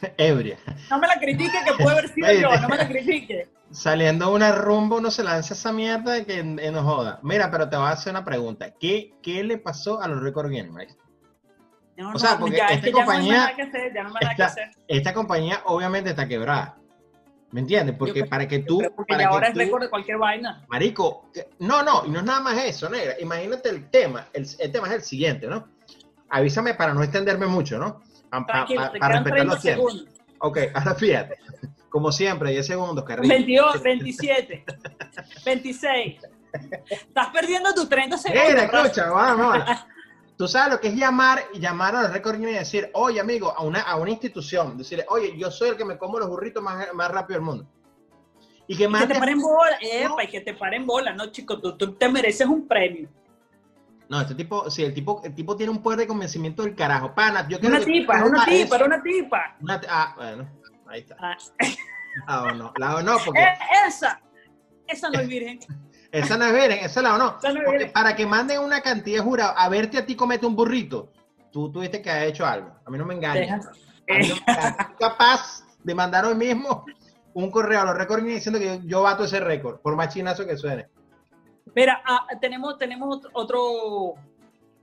ebria. 0.16 0.58
No 0.90 0.98
me 0.98 1.06
la 1.06 1.18
critique 1.18 1.58
que 1.64 1.72
puede 1.82 1.98
haber 1.98 2.08
sido 2.12 2.32
yo. 2.32 2.60
No 2.60 2.68
me 2.68 2.76
la 2.76 2.88
critique. 2.88 3.48
Saliendo 3.70 4.26
de 4.26 4.32
una 4.32 4.52
rumba, 4.52 4.96
uno 4.96 5.10
se 5.10 5.22
lanza 5.22 5.54
esa 5.54 5.72
mierda 5.72 6.12
de 6.14 6.26
que 6.26 6.40
eh, 6.40 6.70
no 6.72 6.82
joda. 6.82 7.20
Mira, 7.22 7.50
pero 7.50 7.68
te 7.68 7.76
voy 7.76 7.86
a 7.86 7.90
hacer 7.90 8.10
una 8.10 8.24
pregunta. 8.24 8.72
¿Qué, 8.80 9.12
qué 9.22 9.44
le 9.44 9.58
pasó 9.58 10.02
a 10.02 10.08
los 10.08 10.20
Record 10.22 10.50
Games, 10.50 10.72
marico? 10.72 10.94
No, 11.96 12.12
O 12.14 12.18
sea, 12.18 12.32
no, 12.32 12.40
porque 12.40 12.56
ya, 12.56 12.66
es 12.66 12.72
esta 12.72 12.84
que 12.86 12.90
no 12.92 12.96
compañía 12.98 13.52
que 13.54 13.62
hacer. 13.62 13.92
No 13.94 14.10
Esta, 14.88 15.14
compañía 15.14 15.62
obviamente 15.66 16.10
está 16.10 16.26
quebrada. 16.26 16.76
¿Me 17.52 17.60
entiendes? 17.60 17.96
Porque 17.96 18.24
para 18.24 18.46
que 18.48 18.60
tú... 18.60 18.80
Porque 18.96 19.14
para 19.14 19.18
que 19.24 19.34
ahora 19.34 19.48
es 19.48 19.54
récord 19.54 19.82
de 19.82 19.90
cualquier 19.90 20.18
vaina. 20.18 20.64
Marico, 20.68 21.28
que- 21.34 21.48
no, 21.58 21.82
no, 21.82 22.06
y 22.06 22.10
no 22.10 22.20
es 22.20 22.24
nada 22.24 22.40
más 22.40 22.56
eso, 22.64 22.88
negra. 22.88 23.14
Imagínate 23.20 23.68
el 23.68 23.90
tema. 23.90 24.26
El, 24.32 24.46
el 24.58 24.72
tema 24.72 24.86
es 24.88 24.94
el 24.94 25.02
siguiente, 25.02 25.46
¿no? 25.46 25.68
Avísame 26.28 26.74
para 26.74 26.94
no 26.94 27.02
extenderme 27.02 27.46
mucho, 27.46 27.78
¿no? 27.78 28.02
Pa- 28.30 28.40
pa- 28.40 28.52
Tranquilo, 28.52 28.80
pa- 28.82 28.92
te 28.92 28.98
para 28.98 29.12
quedan 29.12 29.24
respetar 29.24 29.38
30 29.46 29.54
los 29.54 29.62
tiempos. 29.62 29.92
segundos. 29.92 30.14
Ok, 30.38 30.58
ahora 30.74 30.94
fíjate. 30.94 31.36
Como 31.88 32.12
siempre, 32.12 32.50
10 32.50 32.66
segundos, 32.66 33.04
que 33.04 33.16
rico. 33.16 33.28
22, 33.28 33.82
27, 33.82 34.64
26. 35.44 36.20
Estás 36.88 37.28
perdiendo 37.28 37.74
tus 37.74 37.88
30 37.88 38.16
segundos. 38.16 38.48
Mira, 38.48 38.64
escucha, 38.64 39.10
vamos, 39.10 39.48
vamos. 39.48 39.78
Tú 40.36 40.48
sabes 40.48 40.72
lo 40.72 40.80
que 40.80 40.88
es 40.88 40.94
llamar, 40.94 41.42
llamar 41.52 41.94
a 41.96 42.02
los 42.02 42.12
Guinness 42.22 42.50
y 42.50 42.58
decir, 42.60 42.90
oye, 42.94 43.20
amigo, 43.20 43.52
a 43.54 43.62
una, 43.62 43.82
a 43.82 43.96
una 43.96 44.10
institución, 44.10 44.78
decirle, 44.78 45.04
oye, 45.10 45.36
yo 45.36 45.50
soy 45.50 45.68
el 45.70 45.76
que 45.76 45.84
me 45.84 45.98
como 45.98 46.18
los 46.18 46.28
burritos 46.30 46.62
más, 46.62 46.94
más 46.94 47.10
rápido 47.10 47.38
del 47.40 47.44
mundo. 47.44 47.66
Y 48.66 48.74
que 48.74 48.84
Y 48.84 48.86
que 48.92 49.06
te 49.06 49.18
paren 49.18 49.38
bola, 49.38 49.76
epa, 49.82 50.24
y 50.24 50.28
que 50.28 50.40
te 50.40 50.54
paren 50.54 50.86
bola, 50.86 51.12
no, 51.12 51.26
chico, 51.30 51.60
tú, 51.60 51.76
tú 51.76 51.92
te 51.94 52.08
mereces 52.08 52.46
un 52.46 52.66
premio. 52.66 53.10
No, 54.10 54.20
este 54.20 54.34
tipo, 54.34 54.68
sí, 54.68 54.82
el 54.82 54.92
tipo, 54.92 55.22
el 55.24 55.32
tipo 55.36 55.56
tiene 55.56 55.70
un 55.70 55.80
poder 55.80 56.00
de 56.00 56.06
convencimiento 56.08 56.64
del 56.64 56.74
carajo. 56.74 57.14
Pana, 57.14 57.46
yo 57.48 57.58
Una 57.62 57.78
que- 57.78 57.84
tipa, 57.86 58.24
una 58.24 58.44
tipa, 58.44 58.76
eso. 58.76 58.84
una 58.84 59.02
tipa. 59.02 59.56
Una 59.60 59.80
ah, 59.88 60.14
bueno, 60.16 60.50
ahí 60.88 61.00
está. 61.00 61.16
Ah, 61.20 61.36
La 62.26 62.42
o 62.42 62.52
no, 62.52 62.72
la 62.76 62.96
o 62.96 63.02
no, 63.02 63.16
porque 63.24 63.40
eh, 63.40 63.54
esa, 63.86 64.20
esa 64.88 65.10
no 65.10 65.20
es 65.20 65.28
virgen. 65.28 65.60
Esa 66.12 66.36
no 66.36 66.44
es 66.44 66.52
Beren, 66.52 66.84
esa 66.84 67.02
la 67.02 67.14
o 67.14 67.18
no. 67.18 67.36
Para 67.94 68.16
que 68.16 68.26
manden 68.26 68.58
una 68.58 68.80
cantidad 68.80 69.18
de 69.18 69.22
jurados 69.22 69.54
a 69.56 69.68
verte 69.68 69.96
a 69.96 70.04
ti 70.04 70.16
comete 70.16 70.44
un 70.44 70.56
burrito, 70.56 71.12
tú 71.52 71.70
tuviste 71.70 72.02
que 72.02 72.10
haber 72.10 72.30
hecho 72.30 72.44
algo. 72.44 72.72
A 72.84 72.90
mí 72.90 72.98
no 72.98 73.06
me 73.06 73.14
engañas. 73.14 73.68
capaz 74.98 75.64
de 75.84 75.94
mandar 75.94 76.24
hoy 76.24 76.34
mismo 76.34 76.84
un 77.32 77.48
correo 77.48 77.82
a 77.82 77.84
los 77.84 77.96
récords 77.96 78.24
diciendo 78.24 78.58
que 78.58 78.80
yo, 78.86 79.02
bato 79.02 79.22
ese 79.22 79.38
récord, 79.38 79.78
por 79.80 79.94
más 79.94 80.12
chinazo 80.12 80.44
que 80.44 80.56
suene. 80.56 80.88
Mira, 81.74 82.02
ah, 82.04 82.26
tenemos, 82.40 82.76
tenemos 82.78 83.20
otro, 83.32 84.14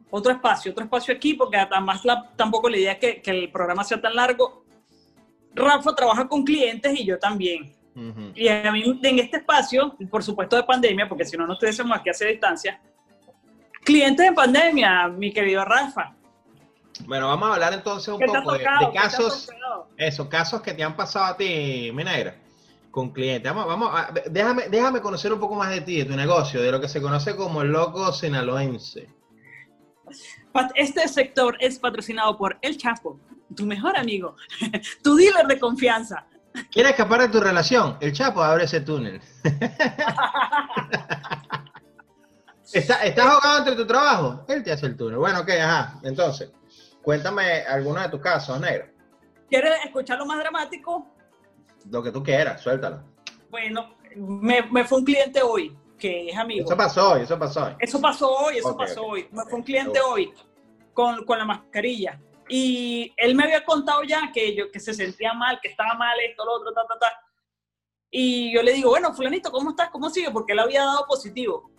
otro 0.10 0.32
espacio, 0.32 0.72
otro 0.72 0.84
espacio 0.84 1.14
aquí, 1.14 1.34
porque 1.34 1.58
además 1.58 2.02
tampoco 2.36 2.70
la 2.70 2.78
idea 2.78 2.92
es 2.94 3.00
que, 3.00 3.22
que, 3.22 3.32
el 3.32 3.52
programa 3.52 3.84
sea 3.84 4.00
tan 4.00 4.16
largo. 4.16 4.64
Rafa 5.54 5.96
trabaja 5.96 6.28
con 6.28 6.44
clientes 6.44 7.00
y 7.00 7.06
yo 7.06 7.18
también. 7.18 7.76
Y 8.36 8.48
a 8.48 8.72
mí 8.72 9.00
en 9.02 9.20
este 9.20 9.38
espacio, 9.38 9.96
por 10.12 10.24
supuesto 10.24 10.56
de 10.56 10.64
pandemia, 10.64 11.10
porque 11.10 11.26
si 11.26 11.36
no, 11.36 11.48
no 11.48 11.54
estuviésemos 11.54 11.98
aquí 11.98 12.12
hace 12.12 12.28
distancia, 12.28 12.80
clientes 13.84 14.24
en 14.28 14.36
pandemia, 14.36 15.08
mi 15.08 15.34
querido 15.34 15.66
Rafa. 15.66 16.14
Bueno, 17.06 17.28
vamos 17.28 17.50
a 17.50 17.54
hablar 17.56 17.74
entonces 17.74 18.10
un 18.10 18.20
poco 18.20 18.54
de, 18.54 18.64
casos, 18.94 19.50
esos 19.98 20.28
casos 20.28 20.62
que 20.62 20.74
te 20.74 20.84
han 20.84 20.96
pasado 20.96 21.26
a 21.26 21.38
ti, 21.38 21.92
Minaira, 21.92 22.36
con 22.92 23.12
clientes. 23.12 23.52
Vamos, 23.52 23.68
vamos, 23.68 23.90
a, 23.94 24.12
déjame, 24.30 24.70
déjame 24.70 25.02
conocer 25.02 25.34
un 25.34 25.40
poco 25.40 25.56
más 25.56 25.70
de 25.70 25.82
ti, 25.82 26.00
de 26.00 26.06
tu 26.06 26.16
negocio, 26.16 26.62
de 26.62 26.72
lo 26.72 26.80
que 26.80 26.88
se 26.88 27.02
conoce 27.02 27.36
como 27.36 27.62
el 27.62 27.72
loco 27.72 28.12
sinaloense. 28.12 29.10
Este 30.76 31.08
sector 31.08 31.58
es 31.60 31.80
patrocinado 31.80 32.38
por 32.38 32.58
El 32.62 32.78
Chapo, 32.78 33.20
tu 33.56 33.66
mejor 33.66 33.98
amigo, 33.98 34.36
tu 35.04 35.16
dealer 35.16 35.48
de 35.48 35.60
confianza. 35.60 36.26
¿Quieres 36.72 36.94
escapar 36.94 37.22
de 37.22 37.30
tu 37.30 37.40
relación? 37.40 37.98
El 38.00 38.14
Chapo 38.14 38.42
abre 38.42 38.64
ese 38.64 38.82
túnel. 38.82 39.22
¿Estás 42.74 43.20
ahogado 43.20 43.60
entre 43.60 43.76
tu 43.76 43.86
trabajo? 43.86 44.44
Él 44.48 44.64
te 44.64 44.72
hace 44.72 44.88
el 44.88 44.98
túnel. 44.98 45.20
Bueno, 45.20 45.42
ok, 45.42 45.50
ajá. 45.50 46.00
Entonces, 46.04 46.52
Cuéntame 47.08 47.62
algunos 47.62 48.04
de 48.04 48.10
tus 48.10 48.20
casos, 48.20 48.60
negro. 48.60 48.86
¿Quieres 49.48 49.86
escuchar 49.86 50.20
lo 50.20 50.26
más 50.26 50.40
dramático? 50.40 51.08
Lo 51.90 52.04
que 52.04 52.12
tú 52.12 52.24
quieras, 52.24 52.62
suéltalo. 52.62 53.04
Bueno, 53.50 53.96
me, 54.16 54.84
fue 54.86 55.00
un 55.00 55.06
cliente 55.06 55.42
hoy, 55.42 55.76
que 55.98 56.30
es 56.30 56.38
amigo. 56.38 56.66
Eso 56.66 56.78
pasó 56.78 57.14
hoy, 57.14 57.22
eso 57.22 57.40
pasó 57.40 57.66
hoy. 57.66 57.76
Eso 57.80 58.02
pasó 58.02 58.32
hoy, 58.32 58.58
eso 58.58 58.78
pasó 58.78 59.06
hoy. 59.06 59.28
Me 59.32 59.44
fue 59.44 59.60
un 59.60 59.64
cliente 59.64 60.00
hoy 60.02 60.34
con, 60.94 61.26
la 61.28 61.46
mascarilla. 61.46 62.20
Y 62.50 63.14
él 63.18 63.36
me 63.36 63.44
había 63.44 63.64
contado 63.64 64.04
ya 64.04 64.32
que, 64.34 64.56
yo, 64.56 64.72
que 64.72 64.80
se 64.80 64.94
sentía 64.94 65.34
mal, 65.34 65.60
que 65.62 65.70
estaba 65.70 65.94
mal, 65.96 66.18
esto, 66.28 66.46
lo 66.46 66.54
otro, 66.54 66.74
ta, 66.74 66.86
ta, 66.88 67.00
ta. 67.00 67.14
Y 68.10 68.54
yo 68.54 68.64
le 68.64 68.74
digo, 68.74 68.90
bueno, 68.90 69.14
fulanito, 69.14 69.52
¿cómo 69.52 69.72
estás? 69.72 69.90
¿Cómo 69.90 70.10
sigue? 70.10 70.32
Porque 70.32 70.54
él 70.54 70.60
había 70.60 70.84
dado 70.84 71.06
positivo. 71.06 71.70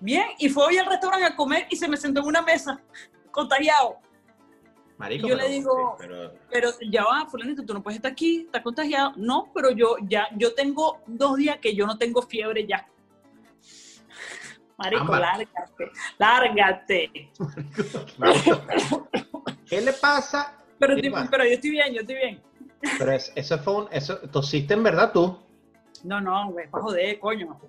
Bien, 0.00 0.26
y 0.38 0.48
fue 0.48 0.66
hoy 0.66 0.78
al 0.78 0.86
restaurante 0.86 1.26
a 1.26 1.34
comer 1.34 1.66
y 1.70 1.76
se 1.76 1.88
me 1.88 1.96
sentó 1.96 2.20
en 2.20 2.26
una 2.26 2.42
mesa, 2.42 2.80
contagiado 3.32 3.98
yo 5.18 5.36
le 5.36 5.48
digo, 5.48 5.96
pero... 6.50 6.70
ya 6.90 7.04
va, 7.04 7.26
fulanito, 7.26 7.64
tú 7.64 7.72
no 7.74 7.82
puedes 7.82 7.96
estar 7.96 8.10
aquí, 8.10 8.42
estás 8.46 8.62
contagiado. 8.62 9.12
No, 9.16 9.50
pero 9.54 9.70
yo 9.70 9.96
ya, 10.08 10.28
yo 10.36 10.54
tengo 10.54 11.00
dos 11.06 11.36
días 11.36 11.58
que 11.58 11.74
yo 11.74 11.86
no 11.86 11.96
tengo 11.96 12.22
fiebre 12.22 12.66
ya. 12.66 12.86
Marico, 14.76 15.16
lárgate, 15.16 15.90
lárgate. 16.18 17.30
¿Qué 19.66 19.80
le 19.80 19.92
pasa? 19.92 20.56
Pero, 20.78 20.94
pero 21.30 21.44
yo 21.44 21.50
estoy 21.50 21.70
bien, 21.70 21.92
yo 21.92 22.00
estoy 22.00 22.16
bien. 22.16 22.42
Pero 22.98 23.12
eso 23.12 23.58
fue 23.58 23.74
un, 23.74 23.88
eso, 23.90 24.18
tosiste 24.30 24.74
en 24.74 24.82
verdad 24.82 25.12
tú. 25.12 25.36
No, 26.04 26.20
no, 26.20 26.52
güey, 26.52 26.70
para 26.70 26.82
joder, 26.84 27.18
coño. 27.18 27.60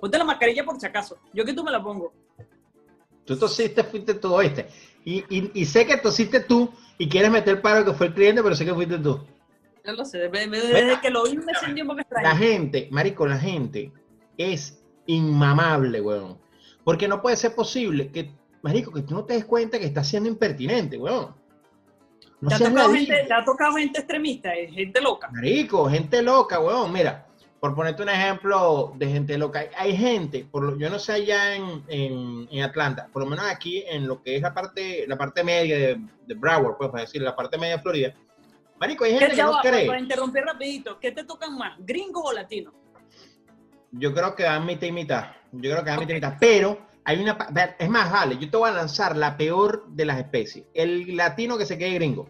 Ponte 0.00 0.18
la 0.18 0.24
mascarilla 0.24 0.64
por 0.64 0.78
si 0.80 0.86
acaso. 0.86 1.18
Yo 1.32 1.44
que 1.44 1.52
tú 1.52 1.62
me 1.64 1.70
la 1.70 1.82
pongo. 1.82 2.12
Tú 3.24 3.36
tosiste, 3.38 3.84
fuiste 3.84 4.14
tú, 4.14 4.34
oíste. 4.34 4.68
Y, 5.04 5.64
sé 5.64 5.86
que 5.86 5.96
tosiste 5.96 6.40
tú 6.40 6.72
y 6.98 7.08
quieres 7.08 7.30
meter 7.30 7.60
paro 7.60 7.84
que 7.84 7.92
fue 7.92 8.06
el 8.06 8.14
cliente, 8.14 8.42
pero 8.42 8.54
sé 8.54 8.64
que 8.64 8.74
fuiste 8.74 8.98
tú. 8.98 9.20
Yo 9.84 9.92
lo 9.92 10.04
sé, 10.04 10.28
desde 10.28 11.00
que 11.00 11.10
lo 11.10 11.24
vi 11.24 11.36
me 11.36 11.54
sentí 11.54 11.82
un 11.82 11.88
poco 11.88 12.00
extraño. 12.00 12.28
La 12.28 12.36
gente, 12.36 12.88
marico, 12.92 13.26
la 13.26 13.38
gente 13.38 13.92
es 14.38 14.80
inmamable, 15.06 16.00
weón. 16.00 16.38
Porque 16.84 17.08
no 17.08 17.20
puede 17.20 17.36
ser 17.36 17.54
posible 17.54 18.10
que, 18.12 18.30
marico, 18.62 18.92
que 18.92 19.02
tú 19.02 19.14
no 19.14 19.24
te 19.24 19.34
des 19.34 19.44
cuenta 19.44 19.78
que 19.78 19.86
estás 19.86 20.08
siendo 20.08 20.28
impertinente, 20.28 20.96
weón. 20.98 21.34
No 22.40 22.48
¿Te, 22.48 22.54
ha 22.54 22.58
tocado 22.58 22.92
gente, 22.92 23.24
¿Te 23.26 23.34
ha 23.34 23.44
tocado 23.44 23.76
gente 23.76 23.98
extremista, 24.00 24.50
gente 24.50 25.00
loca? 25.00 25.30
Marico, 25.32 25.88
gente 25.88 26.22
loca, 26.22 26.60
weón. 26.60 26.92
Mira, 26.92 27.26
por 27.62 27.76
ponerte 27.76 28.02
un 28.02 28.08
ejemplo 28.08 28.92
de 28.96 29.06
gente 29.06 29.38
loca, 29.38 29.66
hay 29.76 29.96
gente, 29.96 30.44
por 30.50 30.64
lo, 30.64 30.76
yo 30.76 30.90
no 30.90 30.98
sé 30.98 31.12
allá 31.12 31.54
en, 31.54 31.84
en, 32.50 32.60
Atlanta, 32.60 33.08
por 33.12 33.22
lo 33.22 33.30
menos 33.30 33.44
aquí 33.48 33.84
en 33.88 34.08
lo 34.08 34.20
que 34.20 34.34
es 34.34 34.42
la 34.42 34.52
parte, 34.52 35.04
la 35.06 35.16
parte 35.16 35.44
media 35.44 35.78
de, 35.78 36.00
de 36.26 36.34
Broward, 36.34 36.76
pues 36.76 36.90
para 36.90 37.04
decir, 37.04 37.22
la 37.22 37.36
parte 37.36 37.56
media 37.56 37.76
de 37.76 37.82
Florida. 37.82 38.14
Marico, 38.80 39.04
hay 39.04 39.16
gente 39.16 39.36
que 39.36 39.42
no 39.44 39.60
cree. 39.62 39.86
Para 39.86 40.00
interrumpir 40.00 40.42
rapidito, 40.42 40.98
¿qué 40.98 41.12
te 41.12 41.22
tocan 41.22 41.56
más, 41.56 41.76
gringo 41.78 42.24
o 42.24 42.32
latino? 42.32 42.74
Yo 43.92 44.12
creo 44.12 44.34
que 44.34 44.42
dan 44.42 44.66
mitad 44.66 44.88
y 44.88 44.92
mitad. 44.92 45.26
Yo 45.52 45.70
creo 45.70 45.84
que 45.84 45.90
dan 45.90 46.00
mitad 46.00 46.10
y 46.10 46.14
mitad. 46.14 46.36
Pero 46.40 46.84
hay 47.04 47.22
una. 47.22 47.38
Es 47.78 47.88
más, 47.88 48.10
vale, 48.10 48.38
yo 48.38 48.50
te 48.50 48.56
voy 48.56 48.70
a 48.70 48.72
lanzar 48.72 49.16
la 49.16 49.36
peor 49.36 49.86
de 49.86 50.04
las 50.04 50.18
especies. 50.18 50.66
El 50.74 51.16
latino 51.16 51.56
que 51.56 51.66
se 51.66 51.78
quede 51.78 51.94
gringo. 51.94 52.28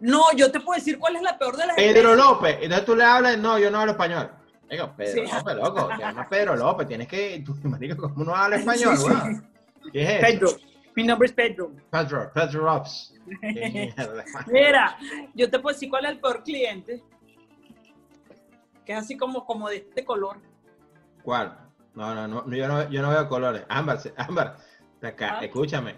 No, 0.00 0.32
yo 0.34 0.50
te 0.50 0.60
puedo 0.60 0.78
decir 0.78 0.98
cuál 0.98 1.16
es 1.16 1.22
la 1.22 1.38
peor 1.38 1.56
de 1.56 1.66
las 1.66 1.76
Pedro 1.76 2.14
López. 2.14 2.58
Entonces 2.60 2.86
tú 2.86 2.96
le 2.96 3.04
hablas, 3.04 3.38
no, 3.38 3.58
yo 3.58 3.70
no 3.70 3.80
hablo 3.80 3.92
español. 3.92 4.30
Digo, 4.70 4.94
Pedro 4.96 5.22
López, 5.24 5.56
loco, 5.56 5.88
te 5.88 5.98
llamas 5.98 6.28
Pedro 6.28 6.56
López, 6.56 6.88
tienes 6.88 7.08
que, 7.08 7.42
tú, 7.44 7.54
marico, 7.68 8.12
¿cómo 8.12 8.24
no 8.24 8.34
habla 8.34 8.56
español, 8.56 8.96
sí, 8.96 9.90
¿Qué 9.92 10.02
es 10.02 10.24
Pedro, 10.24 10.50
mi 10.94 11.04
nombre 11.04 11.26
es 11.26 11.32
Pedro. 11.32 11.72
Pedro, 11.90 12.30
Pedro 12.32 12.64
López. 12.64 13.14
Mira, 14.46 14.96
yo 15.34 15.50
te 15.50 15.58
puedo 15.58 15.74
decir 15.74 15.88
cuál 15.88 16.04
es 16.06 16.12
el 16.12 16.20
peor 16.20 16.42
cliente, 16.42 17.02
que 18.84 18.92
es 18.92 18.98
así 18.98 19.16
como, 19.16 19.44
como 19.44 19.68
de 19.68 19.76
este 19.76 20.04
color. 20.04 20.38
¿Cuál? 21.22 21.58
No, 21.94 22.14
no, 22.14 22.26
no, 22.26 22.50
yo 22.50 22.68
no, 22.68 22.88
yo 22.88 23.02
no 23.02 23.10
veo 23.10 23.28
colores. 23.28 23.64
Ámbar, 23.68 23.98
Ámbar, 24.16 24.56
acá, 25.02 25.38
ah. 25.38 25.44
escúchame. 25.44 25.96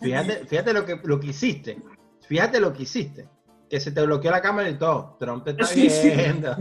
Fíjate, 0.00 0.46
fíjate 0.46 0.72
lo 0.72 0.84
que, 0.84 1.00
lo 1.02 1.18
que 1.18 1.28
hiciste. 1.28 1.78
Fíjate 2.26 2.60
lo 2.60 2.72
que 2.72 2.82
hiciste. 2.84 3.28
Que 3.68 3.80
se 3.80 3.90
te 3.90 4.04
bloqueó 4.04 4.30
la 4.30 4.42
cámara 4.42 4.68
y 4.68 4.78
todo. 4.78 5.16
Trump 5.18 5.44
te 5.44 5.50
está 5.52 5.66
viendo. 5.74 6.56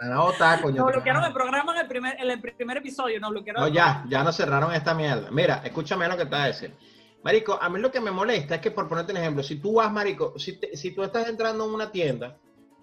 no, 0.00 0.30
está, 0.30 0.60
coño. 0.60 0.76
Nos 0.76 0.92
bloquearon 0.92 1.24
el 1.24 1.32
programa 1.32 1.72
en 1.72 1.80
el 1.80 1.88
primer, 1.88 2.16
en 2.20 2.30
el 2.30 2.40
primer 2.40 2.76
episodio. 2.76 3.18
Nos 3.18 3.30
bloquearon. 3.30 3.62
No, 3.62 3.68
ya, 3.68 4.04
ya 4.08 4.22
nos 4.22 4.36
cerraron 4.36 4.72
esta 4.72 4.94
mierda. 4.94 5.28
Mira, 5.30 5.60
escúchame 5.64 6.06
lo 6.06 6.16
que 6.16 6.24
te 6.24 6.30
voy 6.30 6.40
a 6.40 6.46
decir. 6.46 6.76
Marico, 7.24 7.58
a 7.60 7.68
mí 7.68 7.80
lo 7.80 7.90
que 7.90 8.00
me 8.00 8.12
molesta 8.12 8.56
es 8.56 8.60
que, 8.60 8.70
por 8.70 8.88
ponerte 8.88 9.10
un 9.10 9.18
ejemplo, 9.18 9.42
si 9.42 9.56
tú 9.56 9.74
vas, 9.74 9.90
Marico, 9.90 10.38
si, 10.38 10.60
si 10.72 10.92
tú 10.92 11.02
estás 11.02 11.28
entrando 11.28 11.64
en 11.64 11.74
una 11.74 11.90
tienda 11.90 12.36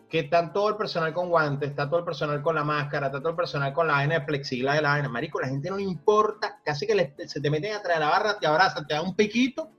que 0.10 0.20
está 0.20 0.52
todo 0.52 0.70
el 0.70 0.76
personal 0.76 1.14
con 1.14 1.30
guantes, 1.30 1.70
está 1.70 1.90
todo 1.90 2.00
el 2.00 2.06
personal 2.06 2.42
con 2.42 2.56
la 2.56 2.64
máscara, 2.64 3.08
está 3.08 3.20
todo 3.20 3.30
el 3.30 3.36
personal 3.36 3.74
con 3.74 3.88
la 3.88 3.94
vaina 3.94 4.20
de 4.20 4.22
plexigla 4.22 4.74
de 4.74 4.82
la 4.82 4.90
vaina, 4.90 5.10
marico, 5.10 5.40
la 5.40 5.48
gente 5.48 5.70
no 5.70 5.78
le 5.78 5.84
importa, 5.84 6.60
casi 6.64 6.86
que 6.86 7.16
se 7.26 7.42
te 7.42 7.50
meten 7.50 7.74
atrás 7.74 7.96
de 7.96 8.06
la 8.06 8.10
barra, 8.10 8.40
te 8.40 8.46
abrazan, 8.46 8.86
te 8.86 8.94
da 8.94 9.02
un 9.02 9.16
piquito 9.16 9.72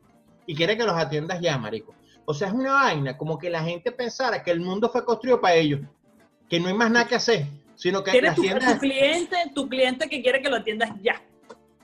y 0.47 0.55
quiere 0.55 0.77
que 0.77 0.85
los 0.85 0.97
atiendas 0.97 1.41
ya, 1.41 1.59
marico. 1.59 1.95
O 2.25 2.35
sea, 2.35 2.49
es 2.49 2.55
una 2.55 2.73
vaina 2.73 3.17
como 3.17 3.39
que 3.39 3.51
la 3.51 3.63
gente 3.63 3.93
pensara 3.93 4.43
que 4.43 4.51
el 4.51 4.61
mundo 4.61 4.89
fue 4.89 5.05
construido 5.05 5.41
para 5.41 5.55
ellos, 5.55 5.81
que 6.49 6.59
no 6.59 6.69
hay 6.69 6.75
más 6.75 6.91
nada 6.91 7.07
que 7.07 7.15
hacer, 7.15 7.47
sino 7.75 8.03
que 8.03 8.21
las 8.21 8.35
tu, 8.35 8.43
tu 8.43 8.79
cliente, 8.79 9.37
tu 9.55 9.69
cliente 9.69 10.09
que 10.09 10.23
quiere 10.23 10.43
que 10.43 10.49
lo 10.49 10.57
atiendas 10.57 10.91
ya. 11.03 11.23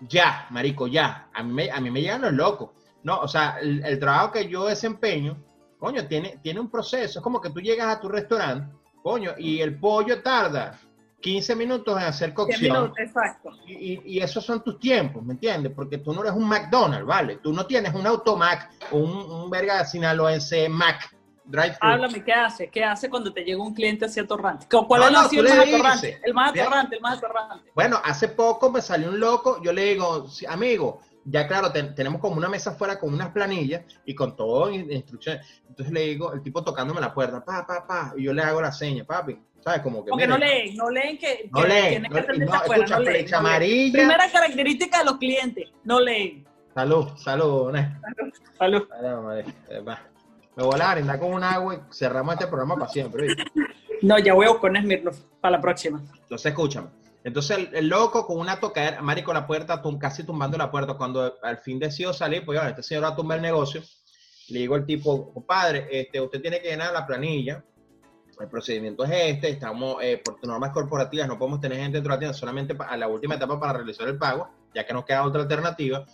Ya, 0.09 0.47
marico, 0.51 0.89
ya. 0.89 1.29
A 1.33 1.43
mí 1.43 1.53
me, 1.53 1.71
a 1.71 1.81
mí 1.81 1.91
me 1.91 2.01
llegan 2.01 2.23
los 2.23 2.33
locos. 2.33 2.71
No, 3.05 3.21
o 3.21 3.29
sea, 3.29 3.59
el, 3.61 3.99
trabajo 3.99 4.33
que 4.33 4.49
yo 4.49 4.67
desempeño, 4.67 5.37
coño, 5.79 6.07
tiene, 6.07 6.39
tiene 6.43 6.61
un 6.61 6.71
proceso. 6.71 7.19
Es 7.19 7.23
como 7.23 7.41
que 7.41 7.51
tú 7.51 7.61
llegas 7.61 7.89
a 7.89 8.01
tu 8.01 8.09
restaurante, 8.09 8.75
coño, 9.03 9.33
y 9.39 9.61
el 9.61 9.79
pollo 9.79 10.23
tarda 10.23 10.79
15 11.23 11.57
minutos 11.57 11.99
en 11.99 12.05
hacer 12.05 12.35
cocción. 12.35 12.93
exacto. 12.99 13.51
Y, 13.67 14.21
esos 14.21 14.45
son 14.45 14.63
tus 14.63 14.79
tiempos, 14.79 15.25
¿me 15.25 15.33
entiendes? 15.33 15.73
Porque 15.75 15.99
tú 15.99 16.13
no 16.13 16.21
eres 16.23 16.35
un 16.35 16.47
McDonald's, 16.47 17.07
¿vale? 17.07 17.37
Tú 17.37 17.53
no 17.53 17.65
tienes 17.65 17.95
un 17.95 18.07
Automac 18.07 18.71
o 18.91 18.99
un, 18.99 19.11
un 19.11 19.51
verga 19.51 19.85
sinaloense 19.85 20.69
Mac. 20.69 21.17
Drive 21.45 21.77
Háblame, 21.81 22.23
¿qué 22.23 22.33
hace? 22.33 22.71
¿Qué 22.71 22.85
hace 22.85 23.11
cuando 23.11 23.33
te 23.33 23.43
llega 23.43 23.61
un 23.61 23.75
cliente 23.75 24.05
así 24.05 24.21
atorrante? 24.21 24.67
¿Cuál 24.69 25.03
es 25.03 25.09
el 25.09 25.13
más 25.13 25.59
atorrante? 25.59 26.21
El 26.23 26.35
más 26.35 26.51
atorrante, 26.51 26.97
el 26.97 27.03
más 27.03 27.19
atorrante. 27.19 27.71
Bueno, 27.75 28.01
hace 28.05 28.29
poco 28.29 28.71
me 28.71 28.81
salió 28.81 29.09
un 29.09 29.19
loco, 29.19 29.61
yo 29.63 29.73
le 29.73 29.85
digo, 29.87 30.27
amigo, 30.49 31.01
ya 31.25 31.47
claro, 31.47 31.73
tenemos 31.73 32.21
como 32.21 32.37
una 32.37 32.49
mesa 32.49 32.71
afuera 32.71 32.99
con 32.99 33.13
unas 33.13 33.31
planillas 33.31 33.85
y 34.05 34.15
con 34.15 34.37
todo 34.37 34.71
instrucciones. 34.71 35.63
Entonces 35.69 35.93
le 35.93 36.03
digo, 36.03 36.33
el 36.33 36.43
tipo 36.43 36.63
tocándome 36.63 37.01
la 37.01 37.13
puerta, 37.13 37.45
pa, 37.45 37.67
pa, 37.67 37.87
pa, 37.87 38.15
y 38.17 38.25
yo 38.25 38.33
le 38.33 38.43
hago 38.43 38.61
la 38.61 38.73
seña, 38.73 39.05
papi, 39.05 39.39
¿Sabes? 39.65 39.81
Como 39.83 40.05
que. 40.05 40.11
Porque 40.11 40.27
no 40.27 40.37
leen, 40.39 40.77
no 40.77 40.91
leen 40.91 41.19
que. 41.19 41.49
No 41.53 41.65
leen. 41.65 42.03
No, 42.03 42.09
que 42.11 42.23
no, 42.45 42.55
escucha, 42.55 42.99
no 42.99 43.05
flecha 43.05 43.39
amarilla. 43.39 43.93
Primera 43.99 44.31
característica 44.31 44.99
de 44.99 45.05
los 45.05 45.17
clientes, 45.19 45.69
no 45.85 46.01
leen. 46.01 46.47
Salud, 46.75 47.09
salud, 47.17 47.71
¿no? 47.73 47.79
Salud. 48.59 48.89
salud. 48.89 48.89
salud 49.69 49.97
Me 50.57 50.63
voy 50.65 50.81
a 50.81 50.95
brindar 50.95 51.19
con 51.21 51.33
un 51.33 51.45
agua 51.45 51.75
y 51.75 51.79
cerramos 51.95 52.35
este 52.35 52.47
programa 52.47 52.77
para 52.77 52.91
siempre. 52.91 53.29
No, 54.03 54.19
ya 54.19 54.35
voy 54.35 54.47
a 54.47 54.51
buscar 54.51 54.71
un 54.71 54.79
Smirnoff 54.83 55.19
para 55.41 55.57
la 55.57 55.61
próxima. 55.61 56.03
Entonces, 56.23 56.47
escúchame. 56.47 56.89
Entonces, 57.25 57.57
el, 57.57 57.71
el 57.75 57.89
loco 57.89 58.27
con 58.27 58.39
una 58.39 58.59
tocadera, 58.59 59.01
marico, 59.01 59.33
la 59.33 59.47
puerta, 59.47 59.81
tum- 59.81 59.97
casi 59.99 60.25
tumbando 60.25 60.59
la 60.59 60.71
puerta. 60.73 60.95
Cuando 60.95 61.37
al 61.43 61.59
fin 61.59 61.79
decidió 61.79 62.13
salir, 62.13 62.45
pues, 62.45 62.59
bueno, 62.59 62.71
este 62.71 62.83
señor 62.83 63.05
va 63.05 63.09
a 63.09 63.17
tumbar 63.17 63.37
el 63.39 63.43
negocio. 63.43 63.81
Le 64.49 64.59
digo 64.59 64.75
al 64.75 64.85
tipo, 64.85 65.33
compadre, 65.33 65.87
este, 65.91 66.21
usted 66.21 66.41
tiene 66.43 66.61
que 66.61 66.71
llenar 66.71 66.93
la 66.93 67.07
planilla. 67.07 67.63
El 68.43 68.49
procedimiento 68.49 69.05
es 69.05 69.11
este. 69.13 69.51
Estamos, 69.51 70.03
eh, 70.03 70.21
por 70.23 70.45
normas 70.45 70.73
corporativas, 70.73 71.29
no 71.29 71.39
podemos 71.39 71.61
tener 71.61 71.79
gente 71.79 71.99
dentro 71.99 72.11
de 72.11 72.17
la 72.17 72.19
tienda, 72.19 72.37
solamente 72.37 72.77
a 72.79 72.97
la 72.97 73.07
última 73.07 73.37
etapa 73.37 73.59
para 73.59 73.75
realizar 73.75 74.09
el 74.09 74.19
pago, 74.19 74.51
ya 74.75 74.85
que 74.85 74.93
nos 74.93 75.05
queda 75.05 75.23
otra 75.23 75.43
alternativa. 75.43 76.05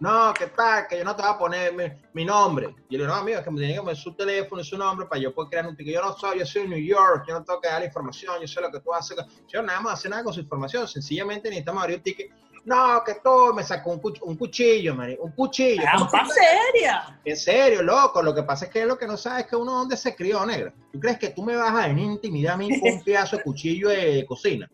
No, 0.00 0.32
¿qué 0.36 0.46
tal? 0.46 0.86
Que 0.88 0.98
yo 0.98 1.04
no 1.04 1.14
te 1.14 1.22
voy 1.22 1.30
a 1.32 1.38
poner 1.38 1.74
mi, 1.74 1.84
mi 2.14 2.24
nombre. 2.24 2.74
Y 2.88 2.94
yo 2.94 2.98
le 2.98 3.04
digo, 3.04 3.06
no, 3.08 3.14
amigo, 3.14 3.38
es 3.38 3.44
que 3.44 3.50
me 3.50 3.58
tiene 3.58 3.74
que 3.74 3.80
poner 3.80 3.96
su 3.96 4.14
teléfono 4.14 4.60
y 4.60 4.64
su 4.64 4.76
nombre 4.76 5.06
para 5.06 5.20
yo 5.20 5.32
poder 5.32 5.50
crear 5.50 5.66
un 5.66 5.76
ticket. 5.76 5.94
Yo 5.94 6.02
no 6.02 6.16
soy, 6.16 6.40
yo 6.40 6.46
soy 6.46 6.62
de 6.62 6.68
New 6.68 6.84
York, 6.84 7.24
yo 7.28 7.34
no 7.34 7.44
tengo 7.44 7.60
que 7.60 7.68
dar 7.68 7.80
la 7.80 7.86
información, 7.86 8.40
yo 8.40 8.48
sé 8.48 8.60
lo 8.60 8.70
que 8.70 8.80
tú 8.80 8.92
haces. 8.92 9.16
Yo 9.48 9.62
nada 9.62 9.80
más 9.80 9.94
hacer 9.94 10.10
nada 10.10 10.24
con 10.24 10.34
su 10.34 10.40
información, 10.40 10.86
sencillamente 10.86 11.48
necesitamos 11.48 11.82
abrir 11.82 11.98
un 11.98 12.02
ticket. 12.02 12.32
No, 12.68 13.02
que 13.02 13.14
todo 13.24 13.54
me 13.54 13.62
sacó 13.62 13.92
un, 13.92 14.00
cuch- 14.02 14.20
un 14.22 14.36
cuchillo, 14.36 14.94
Mari, 14.94 15.16
un 15.20 15.32
cuchillo. 15.32 15.82
¿Cómo 15.94 16.08
¡Trampa 16.10 16.28
tú- 16.28 16.34
seria! 16.34 17.18
En 17.24 17.36
serio, 17.36 17.82
loco, 17.82 18.20
lo 18.22 18.34
que 18.34 18.42
pasa 18.42 18.66
es 18.66 18.70
que 18.70 18.84
lo 18.84 18.98
que 18.98 19.06
no 19.06 19.16
sabes 19.16 19.44
es 19.44 19.50
que 19.50 19.56
uno 19.56 19.72
dónde 19.72 19.96
se 19.96 20.14
crió, 20.14 20.44
negro. 20.44 20.72
¿Tú 20.92 21.00
crees 21.00 21.18
que 21.18 21.30
tú 21.30 21.42
me 21.42 21.56
vas 21.56 21.70
a 21.74 21.88
venir 21.88 22.08
a 22.10 22.12
intimidar 22.12 22.54
a 22.54 22.56
mí 22.58 22.68
con 22.78 22.92
un 22.92 23.02
pedazo 23.02 23.38
de 23.38 23.42
cuchillo 23.42 23.88
de 23.88 24.26
cocina? 24.28 24.68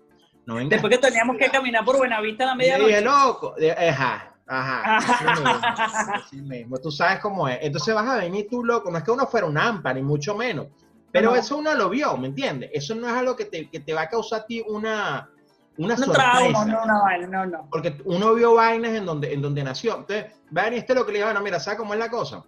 No 0.45 0.57
vengas 0.57 0.71
Después 0.71 0.91
que 0.93 0.99
teníamos 0.99 1.37
que 1.39 1.49
caminar 1.49 1.85
por 1.85 1.97
Buenavista 1.97 2.43
a 2.45 2.47
la 2.49 2.55
le 2.57 2.65
dije, 2.65 2.77
medianoche. 2.77 3.01
loco, 3.03 3.55
ajá, 3.89 4.35
ajá, 4.47 4.97
así 4.97 5.25
mismo, 5.25 6.15
así 6.15 6.37
mismo, 6.43 6.79
tú 6.79 6.91
sabes 6.91 7.21
cómo 7.21 7.49
es. 7.49 7.59
Entonces 7.63 7.95
vas 7.95 8.09
a 8.09 8.17
venir 8.17 8.49
tú, 8.51 8.65
loco, 8.65 8.91
no 8.91 8.99
es 8.99 9.05
que 9.05 9.11
uno 9.13 9.27
fuera 9.27 9.47
un 9.47 9.57
AMPA, 9.57 9.95
ni 9.95 10.03
mucho 10.03 10.35
menos, 10.35 10.67
pero 11.13 11.31
No. 11.31 11.37
eso 11.37 11.57
uno 11.59 11.73
lo 11.75 11.89
vio, 11.91 12.17
¿me 12.17 12.27
entiendes? 12.27 12.71
Eso 12.75 12.95
no 12.97 13.07
es 13.09 13.15
algo 13.15 13.37
que 13.37 13.45
te, 13.45 13.71
que 13.71 13.79
te 13.81 13.95
va 13.95 14.03
a 14.03 14.09
causar 14.09 14.41
a 14.41 14.47
ti 14.47 14.63
una, 14.67 15.31
una 15.77 15.95
Un 15.95 16.05
sorpresa. 16.05 16.31
trauma, 16.33 16.65
no, 16.65 16.87
no, 16.87 17.27
no, 17.27 17.47
no. 17.47 17.69
Porque 17.71 17.97
uno 18.05 18.35
vio 18.35 18.55
vainas 18.55 18.93
en 18.93 19.05
donde, 19.07 19.33
en 19.33 19.43
donde 19.43 19.65
nació. 19.65 19.97
Entonces, 19.97 20.27
vean, 20.51 20.73
este 20.75 20.93
es 20.93 20.99
lo 20.99 21.05
que 21.05 21.13
le 21.13 21.19
digo, 21.19 21.29
bueno, 21.29 21.43
mira, 21.43 21.59
¿sabes 21.59 21.79
cómo 21.79 21.95
es 21.95 21.99
la 22.01 22.09
cosa? 22.11 22.45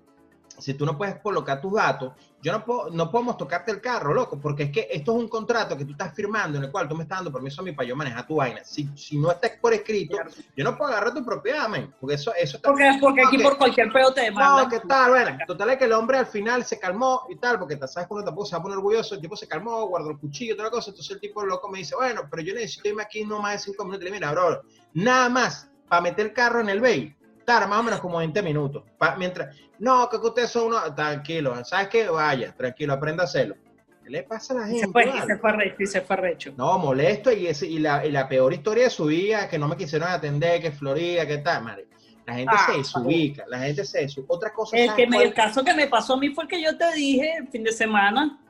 Si 0.58 0.74
tú 0.74 0.86
no 0.86 0.96
puedes 0.96 1.20
colocar 1.20 1.60
tus 1.60 1.74
datos, 1.74 2.12
yo 2.42 2.52
no 2.52 2.64
puedo, 2.64 2.90
no 2.90 3.10
podemos 3.10 3.36
tocarte 3.36 3.72
el 3.72 3.80
carro, 3.80 4.14
loco, 4.14 4.38
porque 4.40 4.64
es 4.64 4.70
que 4.70 4.88
esto 4.90 5.12
es 5.12 5.18
un 5.18 5.28
contrato 5.28 5.76
que 5.76 5.84
tú 5.84 5.92
estás 5.92 6.14
firmando 6.14 6.58
en 6.58 6.64
el 6.64 6.70
cual 6.70 6.88
tú 6.88 6.94
me 6.94 7.02
estás 7.02 7.18
dando 7.18 7.32
permiso 7.32 7.60
a 7.60 7.64
mí 7.64 7.72
para 7.72 7.88
yo 7.88 7.96
manejar 7.96 8.26
tu 8.26 8.36
vaina. 8.36 8.62
Si, 8.64 8.88
si 8.94 9.18
no 9.18 9.30
está 9.32 9.50
por 9.60 9.74
escrito, 9.74 10.16
yo 10.56 10.64
no 10.64 10.76
puedo 10.76 10.92
agarrar 10.92 11.12
tu 11.12 11.24
propiedad, 11.24 11.68
men, 11.68 11.92
porque 12.00 12.14
eso, 12.14 12.32
eso 12.34 12.58
está... 12.58 12.68
Porque, 12.68 12.98
porque 13.00 13.22
aquí 13.26 13.38
por 13.38 13.58
cualquier 13.58 13.92
peo 13.92 14.12
te 14.12 14.22
demandan. 14.22 14.64
No, 14.64 14.70
¿qué 14.70 14.80
tal? 14.86 15.10
Bueno, 15.10 15.38
total 15.46 15.70
es 15.70 15.78
que 15.78 15.84
el 15.86 15.92
hombre 15.92 16.18
al 16.18 16.26
final 16.26 16.64
se 16.64 16.78
calmó 16.78 17.22
y 17.28 17.36
tal, 17.36 17.58
porque 17.58 17.76
sabes 17.88 18.06
que 18.06 18.14
uno 18.14 18.24
tampoco 18.24 18.46
se 18.46 18.54
va 18.54 18.60
a 18.60 18.62
poner 18.62 18.78
orgulloso, 18.78 19.14
el 19.16 19.20
tipo 19.20 19.36
se 19.36 19.48
calmó, 19.48 19.86
guardó 19.86 20.10
el 20.10 20.18
cuchillo 20.18 20.54
y 20.54 20.56
toda 20.56 20.68
la 20.68 20.72
cosa, 20.72 20.90
entonces 20.90 21.14
el 21.14 21.20
tipo 21.20 21.44
loco 21.44 21.68
me 21.68 21.78
dice, 21.78 21.96
bueno, 21.96 22.22
pero 22.30 22.42
yo 22.42 22.54
necesito 22.54 22.88
irme 22.88 23.02
aquí 23.02 23.24
no 23.24 23.40
más 23.40 23.52
de 23.52 23.58
cinco 23.70 23.84
minutos, 23.84 24.02
y 24.02 24.04
le 24.04 24.16
digo, 24.16 24.26
mira, 24.26 24.32
bro, 24.32 24.62
nada 24.94 25.28
más 25.28 25.70
para 25.88 26.02
meter 26.02 26.26
el 26.26 26.32
carro 26.32 26.60
en 26.60 26.68
el 26.68 26.80
bay, 26.80 27.15
tarda 27.46 27.66
más 27.66 27.78
o 27.80 27.82
menos 27.84 28.00
como 28.00 28.18
20 28.18 28.42
minutos, 28.42 28.82
Pa- 28.98 29.16
mientras, 29.16 29.56
no, 29.78 30.06
que 30.10 30.16
ustedes 30.16 30.50
son 30.50 30.66
unos, 30.66 30.94
tranquilo, 30.94 31.64
¿sabes 31.64 31.88
qué? 31.88 32.08
Vaya, 32.08 32.52
tranquilo, 32.54 32.92
aprenda 32.92 33.22
a 33.22 33.26
hacerlo. 33.26 33.54
¿Qué 34.02 34.10
le 34.10 34.22
pasa 34.24 34.52
a 34.52 34.56
la 34.58 34.66
Y 34.66 34.72
gente? 34.72 34.86
se 34.86 34.92
fue, 34.92 35.04
y 35.04 35.08
vale? 35.08 35.26
se 35.26 35.38
fue 35.38 35.52
recho, 35.52 35.76
y 35.82 35.86
se 35.86 36.00
fue 36.02 36.16
recho. 36.16 36.52
No, 36.56 36.78
molesto 36.78 37.32
y, 37.32 37.46
ese, 37.46 37.66
y, 37.66 37.78
la, 37.78 38.04
y 38.04 38.10
la 38.10 38.28
peor 38.28 38.52
historia 38.52 38.84
de 38.84 38.90
su 38.90 39.06
vida 39.06 39.48
que 39.48 39.58
no 39.58 39.68
me 39.68 39.76
quisieron 39.76 40.08
atender, 40.08 40.60
que 40.60 40.72
Florida, 40.72 41.26
que 41.26 41.38
tal, 41.38 41.62
madre. 41.64 41.86
La 42.26 42.34
gente 42.34 42.54
Ah, 42.56 42.66
se 42.72 42.78
desubica, 42.78 43.44
la 43.48 43.60
gente 43.60 43.84
se 43.84 44.00
desubica. 44.00 44.34
Otra 44.34 44.52
cosa 44.52 44.76
El, 44.76 44.86
¿sabes 44.86 45.04
que 45.04 45.10
me- 45.10 45.22
el 45.22 45.32
caso 45.32 45.64
que 45.64 45.72
me 45.74 45.86
pasó 45.86 46.14
a 46.14 46.16
mí 46.18 46.30
fue 46.30 46.44
el 46.44 46.50
que 46.50 46.60
yo 46.62 46.76
te 46.76 46.92
dije 46.94 47.36
el 47.38 47.48
fin 47.48 47.62
de 47.62 47.70
semana. 47.72 48.40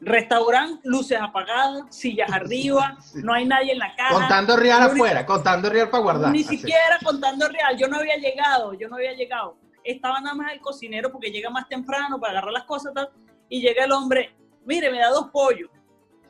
Restaurante, 0.00 0.80
luces 0.84 1.18
apagadas, 1.20 1.84
sillas 1.94 2.30
arriba, 2.30 2.98
no 3.14 3.32
hay 3.32 3.46
nadie 3.46 3.72
en 3.72 3.78
la 3.78 3.94
caja. 3.96 4.14
Contando 4.14 4.56
real 4.56 4.82
afuera, 4.82 5.24
contando 5.24 5.70
real 5.70 5.88
para 5.88 6.02
guardar. 6.02 6.32
Ni 6.32 6.42
Así. 6.42 6.58
siquiera 6.58 6.98
contando 7.02 7.48
real, 7.48 7.76
yo 7.78 7.88
no 7.88 7.96
había 7.96 8.16
llegado, 8.16 8.74
yo 8.74 8.88
no 8.88 8.96
había 8.96 9.14
llegado. 9.14 9.56
Estaba 9.82 10.20
nada 10.20 10.34
más 10.34 10.52
el 10.52 10.60
cocinero 10.60 11.10
porque 11.10 11.30
llega 11.30 11.48
más 11.48 11.68
temprano 11.68 12.18
para 12.20 12.32
agarrar 12.32 12.52
las 12.52 12.64
cosas 12.64 12.92
tal, 12.92 13.08
y 13.48 13.60
llega 13.60 13.84
el 13.84 13.92
hombre, 13.92 14.34
mire, 14.64 14.90
me 14.90 14.98
da 14.98 15.08
dos 15.10 15.30
pollos. 15.30 15.70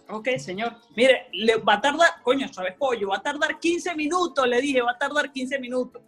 Ok, 0.09 0.29
señor. 0.39 0.77
Mire, 0.95 1.29
le 1.33 1.57
va 1.57 1.75
a 1.75 1.81
tardar, 1.81 2.23
coño, 2.23 2.47
¿sabes 2.53 2.75
pollo? 2.79 3.09
Va 3.09 3.17
a 3.17 3.23
tardar 3.23 3.59
15 3.59 3.95
minutos, 3.97 4.47
le 4.47 4.61
dije, 4.61 4.81
va 4.81 4.93
a 4.93 4.99
tardar 4.99 5.33
15 5.33 5.59
minutos. 5.59 6.03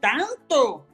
¿Tanto? 0.00 0.86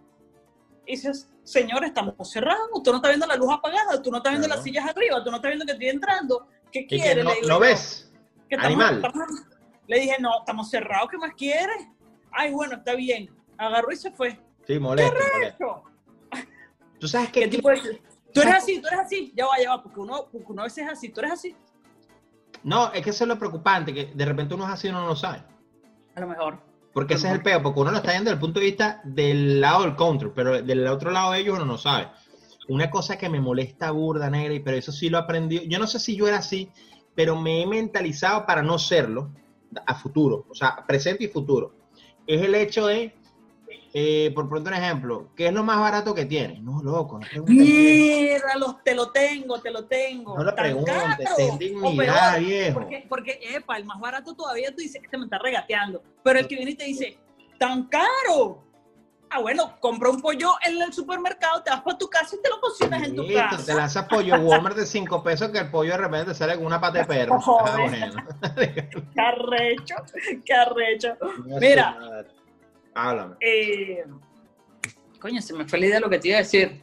Y 0.88 0.92
dices, 0.92 1.28
señor, 1.44 1.84
estamos 1.84 2.14
cerrados, 2.30 2.70
tú 2.82 2.90
no 2.90 2.96
estás 2.96 3.10
viendo 3.10 3.26
la 3.26 3.36
luz 3.36 3.52
apagada, 3.52 4.00
tú 4.02 4.10
no 4.10 4.16
estás 4.16 4.32
viendo 4.32 4.46
Claro. 4.46 4.58
las 4.58 4.64
sillas 4.64 4.86
arriba, 4.88 5.22
tú 5.22 5.30
no 5.30 5.36
estás 5.36 5.50
viendo 5.50 5.66
que 5.66 5.72
estoy 5.72 5.88
entrando. 5.88 6.48
¿Qué 6.72 6.80
Y 6.80 6.86
que 6.86 6.96
quiere? 6.98 7.22
no, 7.22 7.28
Le 7.28 7.36
digo 7.36 7.48
¿no 7.48 7.54
yo. 7.56 7.60
ves? 7.60 8.10
que 8.48 8.54
estamos- 8.56 8.66
Animal. 8.66 8.96
estamos- 9.04 9.28
le 9.86 10.00
dije, 10.00 10.16
no, 10.18 10.30
estamos 10.38 10.70
cerrados, 10.70 11.08
¿qué 11.10 11.18
más 11.18 11.34
quieres? 11.34 11.86
Ay, 12.32 12.52
bueno, 12.52 12.76
está 12.76 12.94
bien. 12.94 13.30
Agarró 13.58 13.92
y 13.92 13.96
se 13.96 14.10
fue. 14.10 14.40
Sí, 14.66 14.78
molesto, 14.78 15.12
molesto. 15.34 15.84
Eso. 16.30 16.48
Tú 16.98 17.06
sabes 17.06 17.30
¿Qué 17.32 17.48
tipo 17.48 17.68
de... 17.68 18.00
Tú 18.32 18.40
eres 18.40 18.54
así, 18.54 18.80
tú 18.80 18.86
eres 18.88 19.00
así. 19.00 19.32
Ya 19.36 19.44
va, 19.46 19.58
ya 19.62 19.70
va, 19.76 19.82
porque 19.82 20.00
uno, 20.00 20.26
porque 20.32 20.46
uno 20.52 20.62
a 20.62 20.64
veces 20.64 20.84
es 20.86 20.92
así. 20.92 21.10
Tú 21.10 21.20
eres 21.20 21.32
así. 21.32 21.54
No, 22.62 22.92
es 22.92 23.02
que 23.02 23.10
eso 23.10 23.24
es 23.24 23.28
lo 23.28 23.38
preocupante, 23.38 23.92
que 23.92 24.06
de 24.06 24.24
repente 24.24 24.54
uno 24.54 24.64
es 24.66 24.70
así 24.72 24.86
y 24.86 24.90
uno 24.90 25.00
no 25.02 25.08
lo 25.08 25.16
sabe. 25.16 25.42
A 26.14 26.20
lo 26.20 26.26
mejor. 26.26 26.58
Porque 26.98 27.14
ese 27.14 27.28
es 27.28 27.34
el 27.34 27.42
peo, 27.42 27.62
porque 27.62 27.78
uno 27.78 27.92
lo 27.92 27.98
está 27.98 28.10
viendo 28.10 28.28
desde 28.28 28.34
el 28.34 28.40
punto 28.40 28.58
de 28.58 28.66
vista 28.66 29.00
del 29.04 29.60
lado 29.60 29.84
del 29.84 29.94
control, 29.94 30.32
pero 30.34 30.60
del 30.60 30.84
otro 30.88 31.12
lado 31.12 31.30
de 31.30 31.38
ellos 31.38 31.54
uno 31.54 31.64
no 31.64 31.78
sabe. 31.78 32.08
Una 32.66 32.90
cosa 32.90 33.16
que 33.16 33.28
me 33.28 33.40
molesta 33.40 33.92
burda, 33.92 34.28
negra, 34.28 34.52
y 34.52 34.58
pero 34.58 34.76
eso 34.76 34.90
sí 34.90 35.08
lo 35.08 35.18
aprendí. 35.18 35.68
Yo 35.68 35.78
no 35.78 35.86
sé 35.86 36.00
si 36.00 36.16
yo 36.16 36.26
era 36.26 36.38
así, 36.38 36.72
pero 37.14 37.40
me 37.40 37.62
he 37.62 37.66
mentalizado 37.68 38.44
para 38.44 38.64
no 38.64 38.80
serlo 38.80 39.30
a 39.86 39.94
futuro, 39.94 40.46
o 40.50 40.54
sea, 40.56 40.84
presente 40.88 41.22
y 41.22 41.28
futuro. 41.28 41.72
Es 42.26 42.42
el 42.42 42.56
hecho 42.56 42.88
de, 42.88 43.14
eh, 43.94 44.30
por 44.34 44.48
poner 44.48 44.68
un 44.68 44.74
ejemplo, 44.82 45.28
¿qué 45.34 45.46
es 45.48 45.52
lo 45.52 45.64
más 45.64 45.78
barato 45.80 46.14
que 46.14 46.24
tiene? 46.26 46.60
No, 46.60 46.82
loco, 46.82 47.18
no 47.18 47.26
preguntes. 47.26 47.56
Mira, 47.56 48.56
los- 48.56 48.82
te 48.84 48.94
lo 48.94 49.10
tengo, 49.10 49.60
te 49.60 49.70
lo 49.70 49.84
tengo. 49.86 50.36
No 50.36 50.44
lo 50.44 50.54
preguntes, 50.54 51.28
ten 51.36 51.58
dignidad, 51.58 52.34
peor, 52.34 52.44
viejo. 52.44 52.80
Porque, 52.80 53.06
porque, 53.08 53.40
epa, 53.54 53.76
el 53.78 53.84
más 53.84 53.98
barato 53.98 54.34
todavía 54.34 54.70
tú 54.70 54.82
dices, 54.82 55.00
este 55.02 55.16
me 55.16 55.24
está 55.24 55.38
regateando. 55.38 56.02
Pero 56.22 56.38
el 56.40 56.46
que 56.48 56.56
viene 56.56 56.72
y 56.72 56.74
te 56.74 56.84
dice, 56.84 57.18
tan 57.58 57.84
caro. 57.88 58.64
Ah, 59.30 59.40
bueno, 59.40 59.76
compra 59.80 60.08
un 60.08 60.22
pollo 60.22 60.52
en 60.64 60.80
el 60.80 60.90
supermercado, 60.90 61.62
te 61.62 61.68
vas 61.70 61.82
para 61.82 61.98
tu 61.98 62.08
casa 62.08 62.34
y 62.34 62.40
te 62.40 62.48
lo 62.48 62.58
cocinas 62.62 63.02
en 63.02 63.14
tu 63.14 63.22
Listo, 63.24 63.38
casa. 63.38 63.66
te 63.66 63.74
lanzas 63.74 64.06
pollo 64.08 64.36
Walmart 64.40 64.74
de 64.74 64.86
5 64.86 65.22
pesos 65.22 65.50
que 65.50 65.58
el 65.58 65.70
pollo 65.70 65.90
de 65.92 65.98
repente 65.98 66.34
sale 66.34 66.56
con 66.56 66.64
una 66.64 66.80
pata 66.80 67.00
de 67.00 67.04
perro. 67.04 67.38
Ah. 67.60 67.76
Qué 68.56 69.20
arrecho, 69.20 69.94
qué 70.46 70.54
arrecho. 70.54 71.16
Mira. 71.60 71.98
Háblame. 72.98 73.36
Eh, 73.40 74.04
coño, 75.20 75.40
se 75.40 75.54
me 75.54 75.64
fue 75.68 75.78
la 75.78 75.86
idea 75.86 75.96
de 75.96 76.00
lo 76.00 76.10
que 76.10 76.18
te 76.18 76.28
iba 76.28 76.38
a 76.38 76.40
decir. 76.40 76.82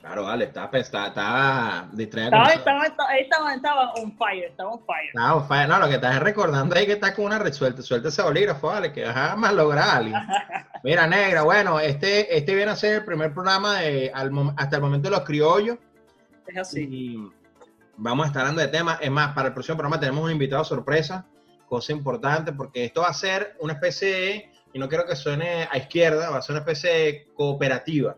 Claro, 0.00 0.22
vale, 0.22 0.44
estaba, 0.44 0.70
estaba, 0.78 1.08
estaba 1.08 1.88
distraído. 1.92 2.28
Estaba, 2.28 2.52
estaba, 2.52 2.86
estaba, 2.86 3.16
estaba, 3.18 3.54
estaba 3.54 3.92
on 3.94 4.16
fire, 4.16 4.44
estaba 4.44 4.70
on 4.70 4.84
fire. 4.86 5.08
Estaba 5.08 5.34
on 5.34 5.48
fire. 5.48 5.68
No, 5.68 5.78
lo 5.80 5.88
que 5.88 5.94
estás 5.96 6.20
recordando 6.20 6.76
ahí 6.76 6.86
que 6.86 6.92
estás 6.92 7.12
con 7.12 7.24
una 7.24 7.40
resuelta. 7.40 7.82
Suelta 7.82 8.08
ese 8.08 8.22
bolígrafo, 8.22 8.68
vale, 8.68 8.92
que 8.92 9.04
vas 9.04 9.16
a 9.16 9.34
más 9.34 9.52
lograr 9.52 9.96
alguien. 9.96 10.14
Mira, 10.84 11.08
negra, 11.08 11.42
bueno, 11.42 11.80
este, 11.80 12.36
este 12.36 12.54
viene 12.54 12.70
a 12.70 12.76
ser 12.76 12.94
el 12.94 13.04
primer 13.04 13.34
programa 13.34 13.80
de, 13.80 14.12
al 14.14 14.30
hasta 14.56 14.76
el 14.76 14.82
momento 14.82 15.10
de 15.10 15.16
los 15.16 15.24
criollos. 15.24 15.78
Es 16.46 16.56
así. 16.56 16.86
Y 16.88 17.30
vamos 17.96 18.26
a 18.26 18.28
estar 18.28 18.42
hablando 18.42 18.62
de 18.62 18.68
temas. 18.68 18.98
Es 19.00 19.10
más, 19.10 19.34
para 19.34 19.48
el 19.48 19.54
próximo 19.54 19.76
programa 19.76 19.98
tenemos 19.98 20.22
un 20.22 20.30
invitado 20.30 20.62
sorpresa, 20.62 21.26
cosa 21.68 21.90
importante, 21.90 22.52
porque 22.52 22.84
esto 22.84 23.00
va 23.00 23.08
a 23.08 23.12
ser 23.12 23.56
una 23.58 23.72
especie 23.72 24.08
de, 24.08 24.55
y 24.76 24.78
no 24.78 24.90
quiero 24.90 25.06
que 25.06 25.16
suene 25.16 25.66
a 25.70 25.78
izquierda, 25.78 26.28
va 26.28 26.36
a 26.36 26.42
ser 26.42 26.52
una 26.52 26.60
especie 26.60 26.90
de 26.90 27.28
cooperativa. 27.32 28.14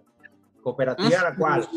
Cooperativa 0.61 1.23
la 1.23 1.37
cual. 1.37 1.69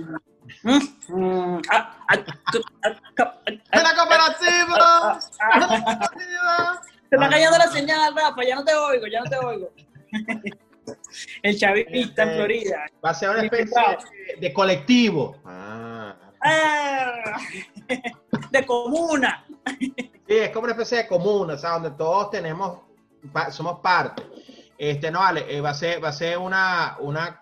Ah, 0.65 0.79
ah, 1.13 1.61
ah, 1.69 1.95
ah, 2.07 3.01
ah, 3.19 3.41
¡La 3.73 3.95
cooperativa! 3.95 5.19
ah. 5.39 6.81
Se 6.81 7.15
está 7.15 7.29
cayendo 7.29 7.57
la 7.59 7.67
señal, 7.67 8.15
Rafa, 8.15 8.43
ya 8.43 8.55
no 8.55 8.65
te 8.65 8.73
oigo, 8.73 9.05
ya 9.05 9.21
no 9.21 9.29
te 9.29 9.37
oigo. 9.37 9.71
El 11.43 11.59
chavista 11.59 12.23
en 12.23 12.35
Florida. 12.37 12.85
Va 13.05 13.11
a 13.11 13.13
ser 13.13 13.29
una 13.29 13.43
especie 13.43 13.97
de, 14.39 14.51
colectivo. 14.51 15.39
Ah. 15.45 16.15
Ah, 16.43 17.37
de 18.49 18.65
comuna. 18.65 19.45
Sí, 20.27 20.37
es 20.37 20.49
como 20.49 20.63
una 20.63 20.73
especie 20.73 20.97
de 20.97 21.07
comuna, 21.07 21.53
o 21.53 21.57
sea, 21.59 21.73
donde 21.73 21.91
todos 21.91 22.31
tenemos, 22.31 22.79
somos 23.51 23.79
parte. 23.81 24.23
Este, 24.83 25.11
no 25.11 25.19
vale, 25.19 25.45
eh, 25.47 25.61
va 25.61 25.69
a 25.69 25.73
ser, 25.75 26.03
va 26.03 26.09
a 26.09 26.11
ser 26.11 26.39
una, 26.39 26.97
una, 27.01 27.39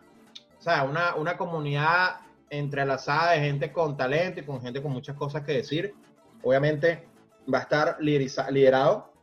o 0.58 0.62
sea, 0.62 0.84
una, 0.84 1.16
una 1.16 1.38
comunidad 1.38 2.18
entrelazada 2.50 3.32
de 3.32 3.40
gente 3.40 3.72
con 3.72 3.96
talento 3.96 4.42
y 4.42 4.44
con 4.44 4.62
gente 4.62 4.82
con 4.82 4.92
muchas 4.92 5.16
cosas 5.16 5.44
que 5.46 5.54
decir. 5.54 5.96
Obviamente 6.44 7.08
va 7.52 7.60
a 7.60 7.62
estar 7.62 7.98
lideriza- 8.02 8.52
liderado 8.52 9.14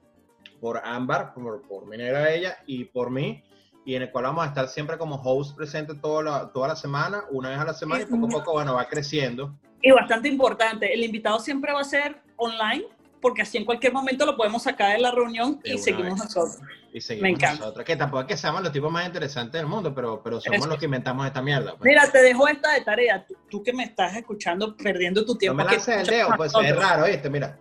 por 0.63 0.81
Ámbar, 0.83 1.35
por, 1.35 1.61
por 1.69 1.87
mi 1.87 1.99
negra 1.99 2.33
ella 2.33 2.57
y 2.67 2.87
por 2.87 3.11
mí, 3.11 3.45
y 3.85 3.97
en 3.97 4.01
el 4.05 4.11
cual 4.11 4.25
vamos 4.25 4.45
a 4.45 4.49
estar 4.49 4.67
siempre 4.69 4.97
como 4.97 5.17
host 5.17 5.55
presente 5.55 5.95
toda 5.95 6.23
la, 6.23 6.53
toda 6.55 6.69
la 6.69 6.77
semana, 6.77 7.25
una 7.31 7.51
vez 7.51 7.59
a 7.59 7.65
la 7.67 7.75
semana, 7.75 8.01
y 8.03 8.07
poco 8.07 8.29
a 8.29 8.31
poco, 8.31 8.53
bueno, 8.55 8.73
va 8.77 8.89
creciendo. 8.89 9.55
Y 9.83 9.91
bastante 9.91 10.29
importante, 10.31 10.91
el 10.91 11.05
invitado 11.05 11.39
siempre 11.39 11.71
va 11.71 11.81
a 11.81 11.85
ser 11.85 12.23
online, 12.37 12.87
porque 13.21 13.43
así 13.43 13.59
en 13.59 13.67
cualquier 13.67 13.93
momento 13.93 14.25
lo 14.25 14.39
podemos 14.39 14.63
sacar 14.63 14.93
de 14.97 15.03
la 15.03 15.11
reunión 15.11 15.61
De 15.63 15.75
y 15.75 15.79
seguimos 15.79 16.15
vez. 16.15 16.35
nosotros. 16.35 16.61
Y 16.97 17.01
seguimos 17.03 17.39
Me 17.39 17.49
nosotros. 17.49 17.85
Que 17.85 17.95
tampoco 17.95 18.23
es 18.23 18.27
que 18.27 18.37
seamos 18.39 18.63
los 18.63 18.73
tipos 18.73 18.91
más 18.91 19.05
interesantes 19.05 19.61
del 19.61 19.67
mundo, 19.67 19.95
pero, 19.95 20.23
pero 20.23 20.41
somos 20.41 20.67
los 20.67 20.79
que 20.79 20.87
inventamos 20.87 21.27
esta 21.27 21.43
mierda. 21.43 21.73
pues. 21.77 21.83
Mira, 21.83 22.11
te 22.11 22.23
dejo 22.23 22.49
esta 22.49 22.73
de 22.73 22.81
tarea. 22.81 23.23
Tú, 23.27 23.37
tú 23.51 23.63
que 23.63 23.75
me 23.75 23.85
estás 23.85 24.17
escuchando, 24.17 24.75
perdiendo 24.75 25.23
tu 25.23 25.35
no 25.35 25.39
tiempo. 25.39 25.57
me 25.59 25.67
que 25.69 25.77
lances 25.77 25.95
el 25.95 26.07
dedo, 26.07 26.31
pues 26.39 26.53
es 26.59 26.75
raro, 26.75 27.05
¿viste? 27.05 27.29
Mira. 27.29 27.59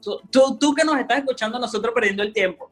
Tú, 0.00 0.20
tú, 0.30 0.56
tú 0.56 0.72
que 0.72 0.84
nos 0.84 0.96
estás 1.00 1.18
escuchando, 1.18 1.58
nosotros 1.58 1.92
perdiendo 1.92 2.22
el 2.22 2.32
tiempo. 2.32 2.70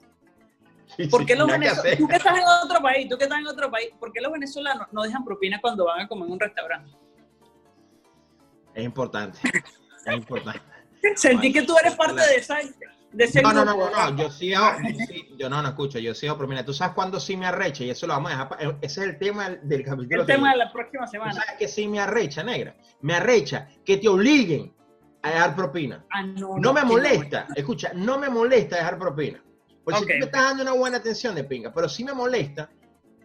Sí, 0.97 1.09
¿Por 1.09 1.23
sí, 1.23 1.27
qué 1.27 1.35
los 1.35 1.49
que 1.49 1.55
venezolanos, 1.55 1.99
tú 1.99 2.07
que 2.07 2.17
estás 2.17 2.39
en 2.39 2.45
otro 2.45 2.81
país, 2.81 3.09
tú 3.09 3.19
que 3.19 3.25
estás 3.25 3.39
en 3.41 3.47
otro 3.49 3.69
país, 3.69 3.89
¿por 3.99 4.13
qué 4.13 4.21
los 4.21 4.31
venezolanos 4.31 4.87
no 4.93 5.03
dejan 5.03 5.25
propina 5.25 5.61
cuando 5.61 5.85
van 5.85 6.03
a 6.03 6.07
comer 6.07 6.27
en 6.27 6.33
un 6.33 6.39
restaurante? 6.39 6.93
Es 8.73 8.85
importante. 8.85 9.41
Es 10.07 10.15
importante. 10.15 10.61
Sentí 11.17 11.53
que 11.53 11.63
tú 11.63 11.77
eres 11.77 11.97
parte 11.97 12.21
de, 12.21 12.37
esa, 12.37 12.61
de 13.13 13.43
No, 13.43 13.53
no, 13.53 13.65
no, 13.65 13.75
no, 13.77 13.91
no, 13.91 14.17
yo 14.17 14.31
sí, 14.31 14.51
yo 14.51 14.61
sí- 15.07 15.29
yo 15.39 15.49
no, 15.49 15.63
no 15.63 15.69
escucho, 15.69 15.99
yo 15.99 16.15
sí, 16.15 16.27
pero 16.29 16.47
mira, 16.49 16.65
tú 16.65 16.73
sabes 16.75 16.95
cuándo 16.95 17.19
sí 17.19 17.37
me 17.37 17.47
arrecha 17.47 17.85
y 17.85 17.91
eso 17.91 18.07
lo 18.07 18.13
vamos 18.15 18.31
a 18.31 18.35
dejar, 18.35 18.49
pa- 18.49 18.59
ese 18.83 19.01
es 19.01 19.07
el 19.09 19.19
tema 19.19 19.49
del, 19.51 19.83
capítulo. 19.85 20.21
El 20.21 20.27
tema 20.27 20.51
de 20.53 20.59
la 20.59 20.73
próxima 20.73 21.07
Tú 21.07 21.13
semana. 21.13 21.33
sabes 21.33 21.53
que 21.59 21.69
sí 21.69 21.89
me 21.89 22.01
arrecha, 22.01 22.43
negra, 22.43 22.77
me 23.01 23.15
arrecha 23.15 23.69
que 23.85 23.97
te 23.97 24.09
obliguen 24.09 24.75
a 25.23 25.31
dejar 25.31 25.57
propina. 25.57 26.05
Ah, 26.11 26.23
no, 26.23 26.57
No 26.59 26.73
me 26.73 26.85
molesta, 26.85 27.47
escucha, 27.57 27.93
no 27.95 28.19
me 28.19 28.29
molesta 28.29 28.77
dejar 28.77 28.99
propina. 28.99 29.43
Porque 29.85 30.01
si 30.01 30.07
tú 30.07 30.13
me 30.19 30.25
estás 30.27 30.43
dando 30.43 30.63
una 30.65 30.73
buena 30.73 30.99
atención 30.99 31.35
de 31.35 31.45
pinga, 31.45 31.73
pero 31.73 31.89
sí 31.89 32.05
me 32.05 32.13
molesta 32.13 32.71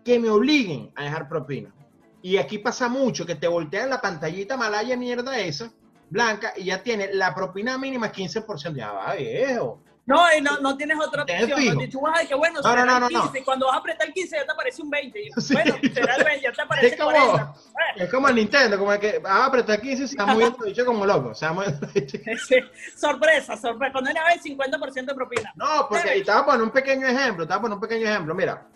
que 0.06 0.18
me 0.18 0.30
obliguen 0.30 0.92
a 0.96 1.04
dejar 1.04 1.28
propina. 1.28 1.74
Y 2.22 2.38
aquí 2.38 2.58
pasa 2.58 2.88
mucho 2.88 3.26
que 3.26 3.36
te 3.36 3.50
voltean 3.50 3.90
la 3.90 4.00
pantallita 4.00 4.56
malaya 4.56 4.96
mierda 4.96 5.38
esa, 5.40 5.74
blanca, 6.14 6.54
y 6.56 6.66
ya 6.66 6.82
tiene 6.82 7.14
la 7.14 7.34
propina 7.34 7.78
mínima 7.78 8.12
15%. 8.12 8.76
Ya 8.76 8.92
va, 8.92 9.16
viejo. 9.16 9.82
No, 10.06 10.20
y 10.38 10.42
no, 10.42 10.60
no 10.60 10.76
tienes 10.76 10.98
otra 11.00 11.24
opción. 11.24 11.90
tú 11.90 12.02
vas 12.02 12.18
a 12.18 12.22
decir 12.22 12.36
bueno, 12.36 12.60
No, 12.62 12.70
será 12.70 12.86
no, 12.86 13.08
el 13.08 13.14
no, 13.14 13.22
15, 13.22 13.40
y 13.40 13.44
cuando 13.44 13.68
vas 13.68 13.76
a 13.76 13.80
apretar 13.80 14.08
el 14.08 14.14
15 14.14 14.36
ya 14.36 14.46
te 14.46 14.52
aparece 14.52 14.82
un 14.82 14.90
20. 14.90 15.22
Y 15.22 15.30
yo, 15.30 15.42
Sí. 15.42 15.54
Bueno, 15.54 15.76
será 15.94 16.16
el 16.16 16.24
20, 16.26 16.44
ya 16.44 16.52
te 16.52 16.62
aparece 16.62 16.88
Es 16.88 16.96
como, 16.98 17.12
40. 17.12 17.54
es 17.96 18.12
como 18.12 18.28
el 18.28 18.36
Nintendo, 18.36 18.78
como 18.78 18.94
el 18.94 19.00
que 19.00 19.20
va 19.20 19.32
a 19.32 19.46
apretar 19.46 19.80
15 19.80 19.94
y 20.04 20.08
se 20.08 20.14
está 20.14 20.26
moviendo 20.26 20.58
el 20.60 20.72
bicho 20.72 20.86
como 20.86 21.06
loco. 21.06 21.34
Se 21.34 21.46
el. 21.46 22.38
Sí, 22.40 22.56
sorpresa, 22.98 23.56
sorpresa. 23.56 23.94
Cuando 23.94 24.10
viene 24.10 24.20
a 24.20 24.26
ver 24.26 24.42
50% 24.42 25.06
de 25.06 25.16
propina. 25.16 25.54
No, 25.56 25.88
porque 25.88 26.18
y 26.18 26.24
te 26.24 26.32
voy 26.32 26.42
a 26.42 26.46
poner 26.46 26.62
un 26.62 26.72
pequeño 26.72 27.08
ejemplo, 27.08 27.48
te 27.48 27.54
voy 27.54 27.60
a 27.60 27.62
poner 27.62 27.76
un 27.76 27.82
pequeño 27.82 28.06
ejemplo. 28.06 28.36
Mira, 28.36 28.68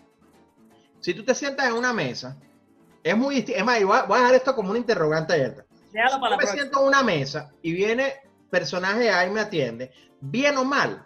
si 1.01 1.13
tú 1.13 1.25
te 1.25 1.35
sientas 1.35 1.67
en 1.67 1.73
una 1.73 1.91
mesa, 1.91 2.37
es 3.03 3.17
muy 3.17 3.35
distinto. 3.35 3.59
Es 3.59 3.65
más, 3.65 3.83
voy 3.83 3.97
a, 3.97 4.03
voy 4.03 4.17
a 4.17 4.21
dejar 4.21 4.35
esto 4.35 4.55
como 4.55 4.69
una 4.69 4.79
interrogante 4.79 5.33
abierta. 5.33 5.65
Déjalo 5.91 6.19
para 6.19 6.21
Yo 6.21 6.29
la 6.31 6.37
me 6.37 6.37
próxima. 6.37 6.61
siento 6.61 6.81
en 6.81 6.87
una 6.87 7.03
mesa 7.03 7.51
y 7.61 7.73
viene 7.73 8.13
personaje 8.49 9.09
A 9.09 9.25
y 9.25 9.29
me 9.31 9.41
atiende, 9.41 9.91
bien 10.21 10.57
o 10.57 10.63
mal. 10.65 11.03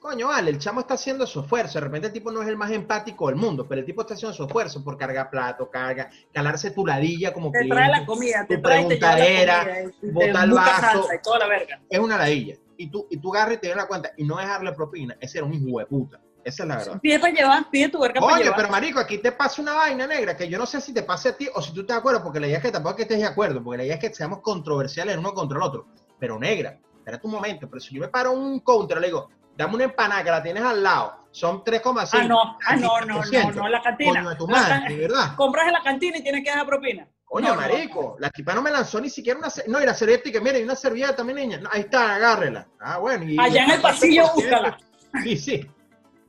Coño, 0.00 0.28
vale, 0.28 0.50
el 0.50 0.58
chamo 0.58 0.80
está 0.80 0.94
haciendo 0.94 1.26
su 1.28 1.40
esfuerzo. 1.40 1.78
De 1.78 1.84
repente 1.84 2.08
el 2.08 2.12
tipo 2.12 2.32
no 2.32 2.42
es 2.42 2.48
el 2.48 2.56
más 2.56 2.72
empático 2.72 3.28
del 3.28 3.36
mundo, 3.36 3.68
pero 3.68 3.80
el 3.80 3.86
tipo 3.86 4.00
está 4.00 4.14
haciendo 4.14 4.34
su 4.36 4.44
esfuerzo 4.44 4.82
por 4.82 4.98
cargar 4.98 5.30
plato, 5.30 5.70
carga, 5.70 6.10
calarse 6.32 6.72
tu 6.72 6.84
ladilla 6.84 7.32
como 7.32 7.52
Te 7.52 7.60
cliente. 7.60 7.76
trae 7.76 7.88
la 7.88 8.04
comida, 8.04 8.44
te 8.48 8.56
tu 8.56 8.62
trae 8.62 8.78
te 8.78 8.82
la 8.82 8.88
preguntadera, 8.88 9.58
comida, 9.60 9.82
y 9.82 10.06
te 10.06 10.10
bota 10.12 10.42
el 10.44 10.50
vaso. 10.50 10.80
salsa 10.80 11.14
y 11.14 11.18
toda 11.22 11.38
la 11.38 11.46
verga. 11.46 11.80
Es 11.88 11.98
una 12.00 12.18
ladilla. 12.18 12.56
Y 12.76 12.90
tú, 12.90 13.06
y 13.10 13.16
tú 13.18 13.32
agarras 13.32 13.54
y 13.54 13.58
te 13.58 13.68
das 13.68 13.76
la 13.76 13.86
cuenta 13.86 14.10
y 14.16 14.24
no 14.24 14.38
dejarle 14.38 14.72
propina. 14.72 15.16
Ese 15.20 15.38
era 15.38 15.46
un 15.46 15.54
hijo 15.54 15.78
de 15.78 15.86
puta. 15.86 16.20
Esa 16.44 16.62
es 16.64 16.68
la 16.68 16.76
verdad. 16.76 17.00
Pide 17.00 17.18
para 17.20 17.32
llevar, 17.32 17.70
pide 17.70 17.88
tu 17.88 18.00
verga 18.00 18.20
para 18.20 18.34
Oye, 18.34 18.42
llevar. 18.44 18.56
pero 18.56 18.68
marico, 18.68 18.98
aquí 18.98 19.18
te 19.18 19.32
pasa 19.32 19.62
una 19.62 19.74
vaina 19.74 20.06
negra 20.06 20.36
que 20.36 20.48
yo 20.48 20.58
no 20.58 20.66
sé 20.66 20.80
si 20.80 20.92
te 20.92 21.02
pase 21.02 21.30
a 21.30 21.36
ti 21.36 21.48
o 21.54 21.62
si 21.62 21.72
tú 21.72 21.82
estás 21.82 21.96
de 21.96 22.00
acuerdo, 22.00 22.22
porque 22.22 22.40
la 22.40 22.48
idea 22.48 22.58
es 22.58 22.64
que 22.64 22.72
tampoco 22.72 22.90
es 22.90 22.96
que 22.96 23.02
estés 23.02 23.18
de 23.18 23.26
acuerdo, 23.26 23.62
porque 23.62 23.78
la 23.78 23.84
idea 23.84 23.94
es 23.94 24.00
que 24.00 24.12
seamos 24.12 24.40
controversiales 24.40 25.16
uno 25.16 25.32
contra 25.34 25.56
el 25.58 25.62
otro. 25.62 25.86
Pero 26.18 26.38
negra, 26.38 26.78
espérate 26.98 27.26
un 27.26 27.32
momento, 27.32 27.68
pero 27.68 27.80
si 27.80 27.94
yo 27.94 28.00
me 28.00 28.08
paro 28.08 28.32
un 28.32 28.60
contra, 28.60 28.98
le 28.98 29.06
digo, 29.06 29.28
dame 29.56 29.74
una 29.74 29.84
empanada 29.84 30.24
que 30.24 30.30
la 30.30 30.42
tienes 30.42 30.62
al 30.62 30.82
lado, 30.82 31.26
son 31.30 31.62
3,5. 31.62 32.08
Ah, 32.12 32.24
no, 32.24 32.58
ah, 32.64 32.76
no, 32.76 33.00
no, 33.00 33.06
no, 33.06 33.22
15%. 33.22 33.54
no, 33.54 33.68
la 33.68 33.82
cantina. 33.82 34.12
Coño 34.12 34.30
de 34.30 34.36
tu 34.36 34.48
madre, 34.48 34.94
de 34.96 35.00
verdad. 35.00 35.36
Compras 35.36 35.66
en 35.66 35.72
la 35.72 35.82
cantina 35.82 36.18
y 36.18 36.22
tienes 36.22 36.44
que 36.44 36.50
dejar 36.50 36.66
propina. 36.66 37.08
Coño, 37.24 37.48
No, 37.48 37.54
no, 37.54 37.60
marico, 37.60 38.16
la 38.18 38.28
tipa 38.30 38.54
no 38.54 38.60
me 38.60 38.70
lanzó 38.70 39.00
ni 39.00 39.08
siquiera 39.08 39.38
una... 39.38 39.48
No, 39.66 39.80
y 39.80 39.86
la 39.86 39.94
servilleta, 39.94 40.28
y 40.28 40.32
que 40.32 40.40
mire, 40.40 40.60
y 40.60 40.64
una 40.64 40.76
servilleta, 40.76 41.24
mi 41.24 41.32
niña. 41.32 41.60
Ahí 41.70 41.80
está, 41.82 42.14
agárrela. 42.16 42.68
Ah, 42.78 42.98
bueno. 42.98 43.24
Y, 43.24 43.38
Allá 43.38 43.64
en 43.64 43.70
el 43.70 43.80
pasillo, 43.80 44.24
búscala. 44.34 44.76
Sí, 45.22 45.36
sí. 45.38 45.66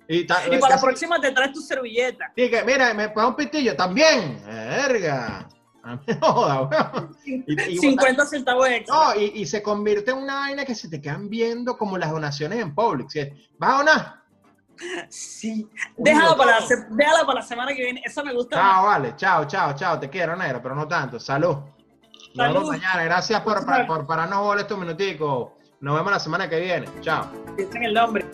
Y, 0.07 0.25
ta- 0.27 0.41
Y 0.51 0.57
para 0.59 0.75
la 0.75 0.81
próxima 0.81 1.19
te 1.19 1.31
traes 1.31 1.53
tu 1.53 1.61
servilleta. 1.61 2.31
y 2.35 2.49
que, 2.49 2.63
mira, 2.63 2.93
me 2.93 3.09
pone 3.09 3.27
un 3.27 3.35
pitillo 3.35 3.75
también. 3.75 4.41
Verga. 4.45 5.47
No. 6.21 6.69
Y- 7.25 7.73
y 7.73 7.77
50 7.77 8.25
centavos 8.25 8.67
extra. 8.69 8.95
No, 8.95 9.15
y, 9.19 9.33
y 9.41 9.45
se 9.45 9.61
convierte 9.61 10.11
en 10.11 10.17
una 10.17 10.35
vaina 10.35 10.63
que 10.63 10.75
se 10.75 10.87
te 10.89 11.01
quedan 11.01 11.29
viendo 11.29 11.77
como 11.77 11.97
las 11.97 12.09
donaciones 12.09 12.59
en 12.59 12.73
Publix. 12.73 13.11
¿sí? 13.11 13.29
¿Vas 13.57 13.69
a 13.73 13.77
donar? 13.79 14.23
Sí. 15.09 15.69
No. 15.97 16.37
para, 16.37 16.61
la 16.61 16.65
déjalo 16.89 17.25
para 17.25 17.39
la 17.41 17.45
semana 17.45 17.73
que 17.73 17.83
viene. 17.83 18.01
Esa 18.05 18.23
me 18.23 18.33
gusta 18.33 18.55
más. 18.55 18.65
Chao, 18.73 18.85
vale. 18.85 19.13
Chao, 19.17 19.45
chao, 19.45 19.73
chao. 19.75 19.99
Te 19.99 20.09
quiero, 20.09 20.37
negro, 20.37 20.61
pero 20.63 20.73
no 20.73 20.87
tanto. 20.87 21.19
Salud. 21.19 21.57
Nos 21.57 22.33
Salud. 22.33 22.53
vemos 22.53 22.69
mañana. 22.69 23.03
Gracias 23.03 23.41
por, 23.41 23.65
por, 23.65 23.85
por 23.85 24.07
pararnos 24.07 24.39
bola 24.39 24.61
estos 24.61 24.77
minuticos. 24.79 25.49
Nos 25.81 25.95
vemos 25.95 26.11
la 26.13 26.19
semana 26.19 26.49
que 26.49 26.61
viene. 26.61 26.87
Chao. 27.01 27.29
Piensa 27.57 27.77
en 27.77 27.83
el 27.83 27.93
nombre. 27.93 28.25